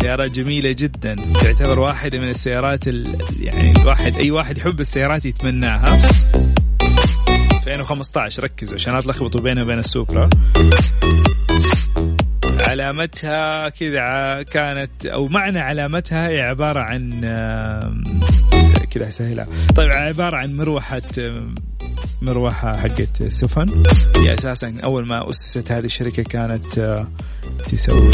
سيارة 0.00 0.26
جميلة 0.26 0.72
جدا. 0.78 1.16
تعتبر 1.34 1.78
واحدة 1.78 2.18
من 2.18 2.28
السيارات 2.28 2.86
يعني 3.40 3.72
الواحد 3.80 4.14
أي 4.14 4.30
واحد 4.30 4.58
يحب 4.58 4.80
السيارات 4.80 5.24
يتمناها. 5.24 5.98
2015 7.66 8.44
ركزوا 8.44 8.74
عشان 8.74 8.92
لا 8.92 9.00
تلخبطوا 9.00 9.40
بينها 9.40 9.64
وبين 9.64 9.78
السوبرا. 9.78 10.28
علامتها 12.60 13.68
كذا 13.68 14.42
كانت 14.42 15.06
أو 15.06 15.28
معنى 15.28 15.58
علامتها 15.58 16.28
هي 16.28 16.40
عبارة 16.40 16.80
عن 16.80 17.24
كذا 18.90 19.08
اسهلها 19.08 19.46
طيب 19.76 19.92
عبارة 19.92 20.36
عن 20.36 20.56
مروحة 20.56 21.02
مروحة 22.22 22.76
حقت 22.76 23.22
سفن 23.28 23.66
هي 24.16 24.34
أساسا 24.34 24.74
أول 24.84 25.06
ما 25.06 25.30
أسست 25.30 25.72
هذه 25.72 25.84
الشركة 25.84 26.22
كانت 26.22 26.78
آه، 26.78 27.08
تسوي 27.72 28.10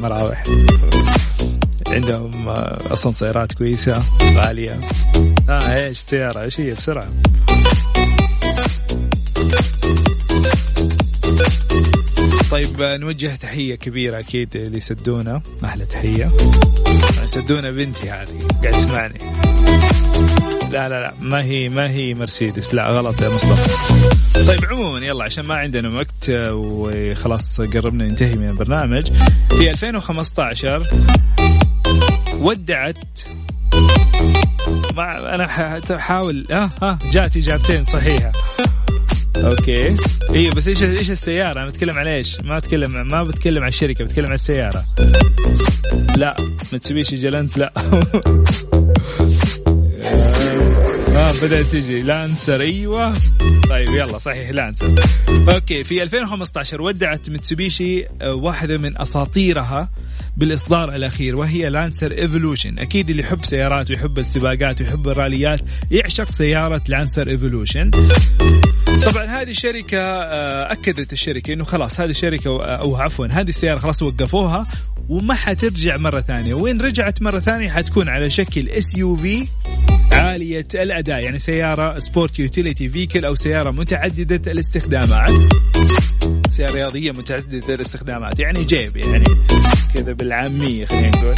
مراوح. 0.00 0.44
عندهم 1.88 2.48
آه، 2.48 2.78
أصلا 2.92 3.12
سيارات 3.12 3.52
كويسة 3.52 4.02
غالية. 4.34 4.78
آه 5.48 5.74
إيش 5.86 5.98
سياره 5.98 6.42
إيش 6.42 6.60
هي 6.60 6.74
بسرعة؟ 6.74 7.08
طيب 12.56 12.82
نوجه 12.82 13.36
تحية 13.36 13.74
كبيرة 13.74 14.18
أكيد 14.18 14.56
لسدونة. 14.56 15.42
أحلى 15.64 15.84
تحية. 15.84 16.28
سدونة 17.26 17.70
بنتي 17.70 18.10
هذه 18.10 18.48
قاعد 18.62 18.74
تسمعني. 18.74 19.18
لا 20.70 20.88
لا 20.88 21.02
لا 21.02 21.14
ما 21.20 21.42
هي 21.42 21.68
ما 21.68 21.90
هي 21.90 22.14
مرسيدس. 22.14 22.74
لا 22.74 22.88
غلط 22.88 23.20
يا 23.20 23.28
مصطفى. 23.28 24.46
طيب 24.46 24.64
عموما 24.64 24.98
يلا 24.98 25.24
عشان 25.24 25.44
ما 25.44 25.54
عندنا 25.54 25.88
وقت 25.88 26.30
وخلاص 26.50 27.60
قربنا 27.60 28.04
ننتهي 28.04 28.34
من 28.34 28.48
البرنامج. 28.48 29.12
في 29.48 29.70
2015 29.70 30.82
ودعت 32.34 33.18
ما 34.94 35.34
أنا 35.34 35.48
حاول 35.98 36.46
آه 36.50 36.70
ها 36.82 36.98
جات 37.12 37.36
إجابتين 37.36 37.84
صحيحة. 37.84 38.32
أوكي. 39.44 39.96
أيوه 40.30 40.54
بس 40.54 40.68
إيش 40.68 40.82
إيش 40.82 41.10
السيارة؟ 41.10 41.60
أنا 41.60 41.68
بتكلم 41.68 41.98
على 41.98 42.16
إيش؟ 42.16 42.40
ما 42.44 42.58
بتكلم 42.58 43.08
ما 43.08 43.22
بتكلم 43.22 43.62
عن 43.62 43.68
الشركة 43.68 44.04
بتكلم 44.04 44.26
عن 44.26 44.34
السيارة. 44.34 44.84
لا. 46.16 46.36
متسوبيشي 46.72 47.16
جلنت؟ 47.16 47.58
لا. 47.58 47.72
آه 51.16 51.32
بدأت 51.42 51.66
تجي. 51.66 52.02
لانسر 52.02 52.60
أيوه. 52.60 53.12
طيب 53.70 53.88
يلا 53.88 54.18
صحيح 54.18 54.50
لانسر 54.50 54.94
أوكي 55.54 55.84
في 55.84 56.02
2015 56.02 56.82
ودعت 56.82 57.30
متسوبيشي 57.30 58.06
آه، 58.22 58.34
واحدة 58.34 58.76
من 58.76 59.00
أساطيرها 59.00 59.88
بالإصدار 60.36 60.94
الأخير 60.94 61.36
وهي 61.36 61.68
لانسر 61.68 62.12
إيفولوشن. 62.12 62.78
أكيد 62.78 63.10
اللي 63.10 63.22
يحب 63.22 63.44
سيارات 63.44 63.90
ويحب 63.90 64.18
السباقات 64.18 64.80
ويحب 64.80 65.08
الراليات 65.08 65.60
يعشق 65.90 66.30
سيارة 66.30 66.80
لانسر 66.88 67.28
إيفولوشن. 67.28 67.90
طبعا 69.06 69.24
هذه 69.24 69.50
الشركة 69.50 69.98
آه، 69.98 70.72
أكدت 70.72 71.12
الشركة 71.12 71.52
أنه 71.52 71.64
خلاص 71.64 72.00
هذه 72.00 72.10
الشركة 72.10 72.64
أو 72.64 72.96
عفوا 72.96 73.26
هذه 73.26 73.48
السيارة 73.48 73.78
خلاص 73.78 74.02
وقفوها 74.02 74.66
وما 75.08 75.34
حترجع 75.34 75.96
مرة 75.96 76.20
ثانية. 76.20 76.54
وإن 76.54 76.80
رجعت 76.80 77.22
مرة 77.22 77.40
ثانية 77.40 77.68
حتكون 77.68 78.08
على 78.08 78.30
شكل 78.30 78.68
SUV 78.68 79.46
عالية 80.12 80.66
الأداء 80.74 81.20
يعني 81.20 81.38
سيارة 81.38 81.98
sport 81.98 82.38
utility 82.38 82.88
vehicle 82.88 83.24
أو 83.24 83.34
سيارة 83.34 83.70
متعددة 83.70 84.52
الاستخدامات 84.52 85.30
سيارة 86.56 86.72
رياضية 86.72 87.10
متعددة 87.10 87.74
الاستخدامات. 87.74 88.38
يعني 88.40 88.64
جيب 88.64 88.96
يعني 88.96 89.24
كذا 89.94 90.12
بالعامية 90.12 90.86
خلينا 90.86 91.08
نقول. 91.08 91.34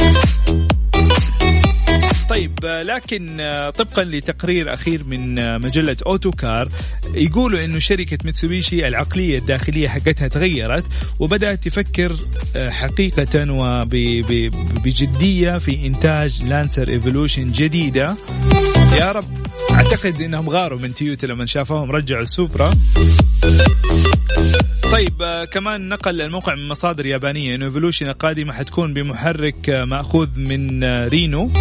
طيب 2.29 2.59
لكن 2.63 3.37
طبقا 3.77 4.03
لتقرير 4.03 4.73
أخير 4.73 5.03
من 5.03 5.35
مجلة 5.61 5.97
Autocar 6.05 6.69
يقولوا 7.13 7.65
إنه 7.65 7.79
شركة 7.79 8.17
متسوبيشي 8.25 8.87
العقلية 8.87 9.37
الداخلية 9.37 9.87
حقتها 9.87 10.27
تغيرت 10.27 10.85
وبدأت 11.19 11.67
تفكر 11.67 12.15
حقيقة 12.57 13.51
وبجديه 14.73 15.57
في 15.57 15.87
إنتاج 15.87 16.43
لانسر 16.43 16.89
إيفولوشن 16.89 17.51
جديدة. 17.51 18.15
يا 18.99 19.11
رب 19.11 19.25
أعتقد 19.71 20.21
إنهم 20.21 20.49
غاروا 20.49 20.79
من 20.79 20.93
تويوتا 20.93 21.25
لما 21.25 21.45
شافوهم 21.45 21.91
رجعوا 21.91 22.21
السوبرا. 22.21 22.73
طيب 24.91 25.21
آه 25.21 25.45
كمان 25.45 25.89
نقل 25.89 26.21
الموقع 26.21 26.55
من 26.55 26.67
مصادر 26.67 27.05
يابانية. 27.05 27.55
إنه 27.55 27.65
ايفولوشن 27.65 28.09
القادمة 28.09 28.53
حتكون 28.53 28.93
بمحرك 28.93 29.69
آه 29.69 29.85
مأخوذ 29.85 30.27
من 30.35 30.83
آه 30.83 31.07
رينو 31.07 31.51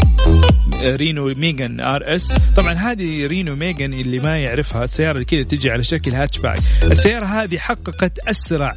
رينو 0.82 1.26
ميجان 1.26 1.80
RS. 1.80 2.32
طبعا 2.56 2.72
هذه 2.72 3.26
رينو 3.26 3.56
ميجان 3.56 3.92
اللي 3.92 4.18
ما 4.18 4.38
يعرفها 4.38 4.84
السيارة 4.84 5.12
اللي 5.12 5.24
كذا 5.24 5.42
تجي 5.42 5.70
على 5.70 5.84
شكل 5.84 6.10
هاتشباك 6.10 6.58
السيارة 6.84 7.24
هذه 7.26 7.58
حققت 7.58 8.18
أسرع 8.18 8.76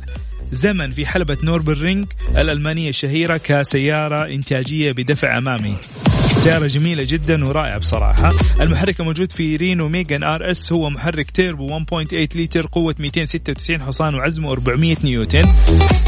زمن 0.52 0.92
في 0.92 1.06
حلبة 1.06 1.38
نوربرينج 1.44 2.06
الألمانية 2.38 2.90
الشهيرة 2.90 3.38
كسيارة 3.38 4.28
إنتاجية 4.34 4.92
بدفع 4.92 5.38
أمامي. 5.38 5.76
سيارة 6.44 6.68
جميلة 6.68 7.04
جدا 7.04 7.46
ورائعة 7.48 7.78
بصراحة. 7.78 8.34
المحرك 8.62 9.00
الموجود 9.00 9.32
في 9.32 9.56
رينو 9.56 9.90
ميجان 9.90 10.24
RS. 10.24 10.74
هو 10.74 10.90
محرك 10.90 11.32
تيربو 11.32 11.80
1.8 11.80 12.14
لتر 12.36 12.66
قوة 12.66 12.96
296 13.00 13.82
حصان 13.82 14.16
وعزمه 14.16 14.52
400 14.52 14.96
نيوتن. 15.04 15.42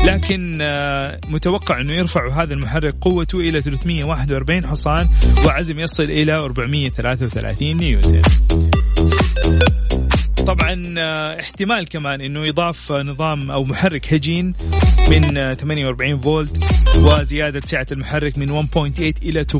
لكن 0.05 0.57
آه، 0.61 1.19
متوقع 1.29 1.81
إنه 1.81 1.93
يرفع 1.93 2.43
هذا 2.43 2.53
المحرك 2.53 2.95
قوته 3.01 3.39
إلى 3.39 3.61
341 3.61 4.65
حصان 4.65 5.09
وعزم 5.45 5.79
يصل 5.79 6.03
إلى 6.03 6.33
433 6.35 7.77
نيوتن. 7.77 8.21
طبعا 10.47 10.93
آه، 10.97 11.39
احتمال 11.39 11.87
كمان 11.87 12.21
إنه 12.21 12.45
يضاف 12.47 12.91
نظام 12.91 13.51
أو 13.51 13.63
محرك 13.63 14.13
هجين 14.13 14.53
من 15.09 15.53
48 15.53 16.19
فولت 16.19 16.57
وزيادة 16.97 17.59
سعة 17.59 17.87
المحرك 17.91 18.37
من 18.37 18.63
1.8 18.67 18.99
إلى 19.23 19.43
2.0 19.43 19.53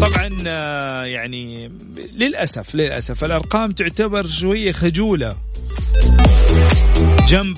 طبعا 0.00 0.30
آه، 0.46 1.04
يعني 1.04 1.72
للأسف 2.16 2.74
للأسف 2.74 3.24
الأرقام 3.24 3.72
تعتبر 3.72 4.26
شوية 4.26 4.72
خجولة. 4.72 5.36
جنب 7.28 7.56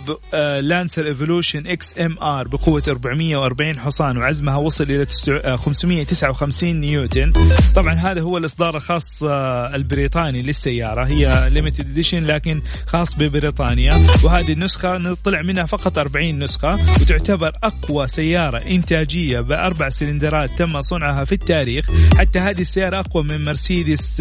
لانسر 0.60 1.06
إيفولوشن 1.06 1.66
X 1.66 1.98
MR 1.98 2.48
بقوة 2.48 2.82
440 2.88 3.78
حصان 3.78 4.18
وعزمها 4.18 4.56
وصل 4.56 4.84
إلى 4.84 5.06
559 5.56 6.68
آه، 6.68 6.72
نيوتن. 6.72 7.32
طبعا 7.76 7.94
هذا 7.94 8.20
هو 8.20 8.38
الإصدار 8.38 8.76
الخاص 8.76 9.22
آه، 9.22 9.74
البريطاني 9.74 10.42
للسيارة. 10.42 11.04
هي 11.06 11.50
limited 11.50 11.90
edition 11.90 12.18
لكن 12.18 12.60
خاص 12.86 13.18
ببريطانيا. 13.18 14.06
وهذه 14.24 14.52
النسخة 14.52 15.14
طلع 15.14 15.42
منها 15.42 15.66
فقط 15.66 15.98
40 15.98 16.38
نسخة 16.42 16.78
وتعتبر 17.00 17.52
أقوى 17.62 18.06
سيارة 18.06 18.58
إنتاجية 18.58 19.40
بأربع 19.40 19.88
سلندرات 19.88 20.50
تم 20.58 20.80
صنعها 20.80 21.24
في 21.24 21.32
التاريخ. 21.32 21.86
حتى 22.16 22.38
هذه 22.38 22.60
السيارة 22.60 23.00
أقوى 23.00 23.22
من 23.22 23.44
مرسيدس 23.44 24.20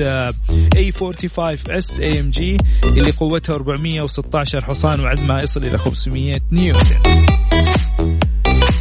A 0.75 0.91
45 0.91 1.57
S 1.77 1.99
AMG 1.99 2.57
اللي 2.83 3.11
قوتها 3.11 3.55
416 3.55 4.61
حصان 4.67 4.99
وعزمها 4.99 5.43
يصل 5.43 5.65
إلى 5.65 5.77
500 5.77 6.39
نيوتن. 6.51 6.97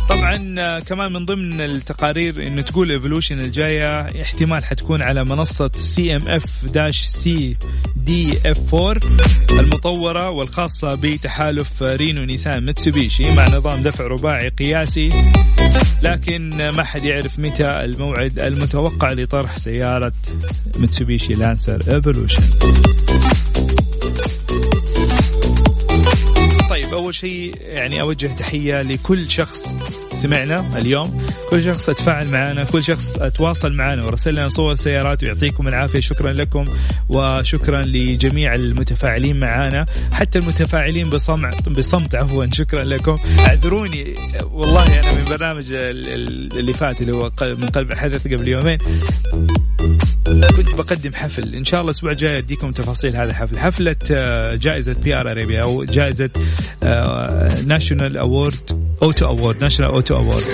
طبعا 0.08 0.78
كمان 0.80 1.12
من 1.12 1.24
ضمن 1.24 1.60
التقارير 1.60 2.46
إنه 2.46 2.62
تقول 2.62 2.90
ايفولوشن 2.90 3.40
الجاية 3.40 4.00
احتمال 4.00 4.64
حتكون 4.64 5.02
على 5.02 5.24
منصة 5.24 5.70
CMF 5.80 6.64
dash 6.64 7.04
CD 7.06 8.32
F 8.46 8.74
4 8.74 9.00
المطورة 9.50 10.30
والخاصة 10.30 10.94
بتحالف 10.94 11.82
رينو 11.82 12.24
نيسان 12.24 12.66
متسوبيشي 12.66 13.34
مع 13.34 13.44
نظام 13.48 13.82
دفع 13.82 14.06
رباعي 14.06 14.48
قياسي. 14.48 15.08
لكن 16.02 16.50
ما 16.76 16.84
حد 16.84 17.04
يعرف 17.04 17.38
متى 17.38 17.84
الموعد 17.84 18.38
المتوقع 18.38 19.12
لطرح 19.12 19.58
سيارة 19.58 20.12
متسوبيشي 20.78 21.34
لانسر 21.34 21.94
ايفولوشن 21.94 22.42
أول 26.96 27.14
شيء 27.14 27.54
يعني 27.60 28.00
أوجه 28.00 28.26
تحية 28.26 28.82
لكل 28.82 29.30
شخص 29.30 29.74
سمعنا 30.12 30.78
اليوم. 30.78 31.22
كل 31.50 31.64
شخص 31.64 31.88
أتفاعل 31.88 32.28
معنا 32.28 32.64
كل 32.64 32.84
شخص 32.84 33.16
أتواصل 33.16 33.72
معنا 33.72 34.04
ورسل 34.04 34.32
لنا 34.32 34.48
صور 34.48 34.74
سيارات 34.74 35.22
ويعطيكم 35.22 35.68
العافية. 35.68 36.00
شكرا 36.00 36.32
لكم 36.32 36.64
وشكرا 37.08 37.82
لجميع 37.82 38.54
المتفاعلين 38.54 39.38
معنا. 39.38 39.86
حتى 40.12 40.38
المتفاعلين 40.38 41.10
بصمت 41.10 41.68
بصمت 41.68 42.14
عفوا. 42.14 42.46
شكرا 42.52 42.84
لكم. 42.84 43.16
اعذروني. 43.38 44.14
والله 44.52 45.00
أنا 45.00 45.12
من 45.12 45.24
برنامج 45.24 45.72
اللي 45.72 46.74
فات 46.74 47.00
اللي 47.00 47.16
هو 47.16 47.30
من 47.42 47.68
قلب 47.68 47.92
الحدث 47.92 48.28
قبل 48.28 48.48
يومين. 48.48 48.78
كنت 50.56 50.74
بقدم 50.74 51.14
حفل. 51.14 51.54
إن 51.54 51.64
شاء 51.64 51.80
الله 51.80 51.90
الأسبوع 51.90 52.10
الجاي 52.10 52.38
أديكم 52.38 52.70
تفاصيل 52.70 53.16
هذا 53.16 53.30
الحفل. 53.30 53.58
حفلة 53.58 53.96
آه، 54.10 54.54
جائزة 54.54 54.92
PR 54.92 55.30
Arabia 55.30 55.62
أو 55.62 55.84
جائزة 55.84 56.30
National 57.66 58.18
award 58.18 58.86
auto 59.02 59.26
award 59.26 59.62
National 59.62 59.90
Auto 59.90 60.16
Award 60.16 60.44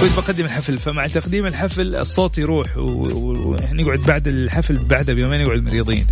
كنت 0.00 0.16
بقدم 0.16 0.44
الحفل. 0.44 0.78
فمع 0.78 1.06
تقديم 1.06 1.46
الحفل 1.46 1.96
الصوت 1.96 2.38
يروح 2.38 2.76
ونقعد 2.76 3.98
بعد 4.06 4.28
الحفل 4.28 4.74
بعدها 4.74 5.14
بيومين 5.14 5.42
نقعد 5.42 5.62
مريضين. 5.64 6.06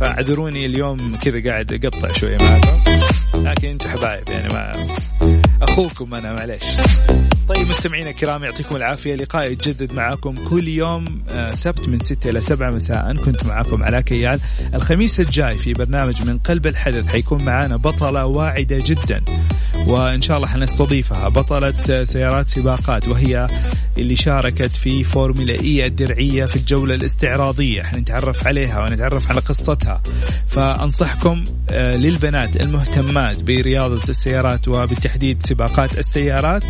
فاعذروني 0.00 0.66
اليوم 0.66 1.16
كذا 1.16 1.50
قاعد 1.50 1.72
أقطع 1.84 2.08
شوية 2.08 2.36
معكم. 2.36 2.82
لكن 3.34 3.68
أنتم 3.68 3.88
حبايب 3.88 4.28
يعني 4.28 4.48
مع 4.54 4.72
أخوكم 5.62 6.14
أنا 6.14 6.32
معليش. 6.32 6.62
طيب 7.48 7.68
مستمعينا 7.68 8.10
الكرام 8.10 8.44
يعطيكم 8.44 8.76
العافية. 8.76 9.14
لقاء 9.14 9.50
يتجدد 9.52 9.92
معكم 9.92 10.34
كل 10.50 10.68
يوم 10.68 11.04
آه، 11.30 11.50
سبت 11.50 11.88
من 11.88 12.00
6 12.00 12.30
إلى 12.30 12.40
7 12.40 12.70
مساء 12.70 13.16
كنت 13.16 13.46
معكم 13.46 13.82
علاء 13.82 14.00
كيال. 14.00 14.40
الخميس 14.74 15.20
الجاي 15.20 15.58
في 15.58 15.72
برنامج 15.72 16.22
من 16.26 16.38
قلب 16.38 16.66
الحدث 16.66 17.06
حيكون 17.06 17.44
معانا 17.44 17.76
بطلة 17.76 18.26
واعدة 18.26 18.82
جدا. 18.86 19.22
وإن 19.86 20.22
شاء 20.22 20.36
الله 20.36 20.48
حنستضيفها. 20.48 21.28
بطلة 21.28 22.04
سيارات 22.04 22.48
سباقات 22.48 23.08
وهي 23.08 23.46
اللي 23.98 24.16
شاركت 24.16 24.70
في 24.70 25.04
فورمولا 25.04 25.54
إي 25.54 25.86
الدرعية 25.86 26.44
في 26.44 26.56
الجولة 26.56 26.94
الاستعراضية. 26.94 27.82
حنتعرف 27.82 28.46
عليها 28.46 28.80
ونتعرف 28.84 29.30
على 29.30 29.40
قصتها. 29.40 30.02
فأنصحكم 30.48 31.44
آه، 31.70 31.96
للبنات 31.96 32.56
المهتمات 32.56 33.42
برياضة 33.42 34.02
السيارات 34.08 34.68
وبالتحديد 34.68 35.46
سباقات 35.52 35.98
السيارات. 35.98 36.64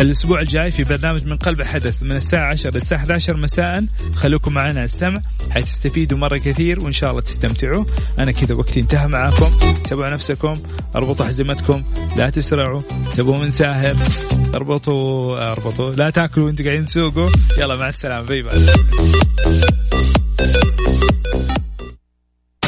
الأسبوع 0.00 0.40
الجاي 0.40 0.70
في 0.70 0.84
برنامج 0.84 1.26
من 1.26 1.36
قلب 1.36 1.60
الحدث 1.60 2.02
من 2.02 2.16
الساعة 2.16 2.50
10 2.50 2.70
للساعه 2.70 2.98
11 2.98 3.36
مساء. 3.36 3.84
خلوكم 4.16 4.52
معنا 4.52 4.84
السمع 4.84 5.20
حتستفيدوا 5.50 6.18
مرة 6.18 6.36
كثير 6.36 6.84
وإن 6.84 6.92
شاء 6.92 7.10
الله 7.10 7.20
تستمتعوا. 7.20 7.84
أنا 8.18 8.32
كذا 8.32 8.54
وقتي 8.54 8.80
انتهى 8.80 9.08
معاكم. 9.08 9.50
تابعوا 9.88 10.10
نفسكم 10.10 10.54
اربطوا 10.96 11.26
حزمتكم 11.26 11.82
لا 12.16 12.30
تسرعوا. 12.30 12.82
تبغوا 13.16 13.38
من 13.38 13.50
ساهر 13.50 13.96
اربطوا 14.54 15.52
اربطوا. 15.52 15.94
لا 15.94 16.10
تاكلوا 16.10 16.46
وأنتم 16.46 16.64
قاعدين 16.64 16.84
تسوقوا. 16.84 17.30
يلا 17.58 17.76
مع 17.76 17.88
السلامة. 17.88 18.26
باي 18.26 18.42
باي. 18.42 18.66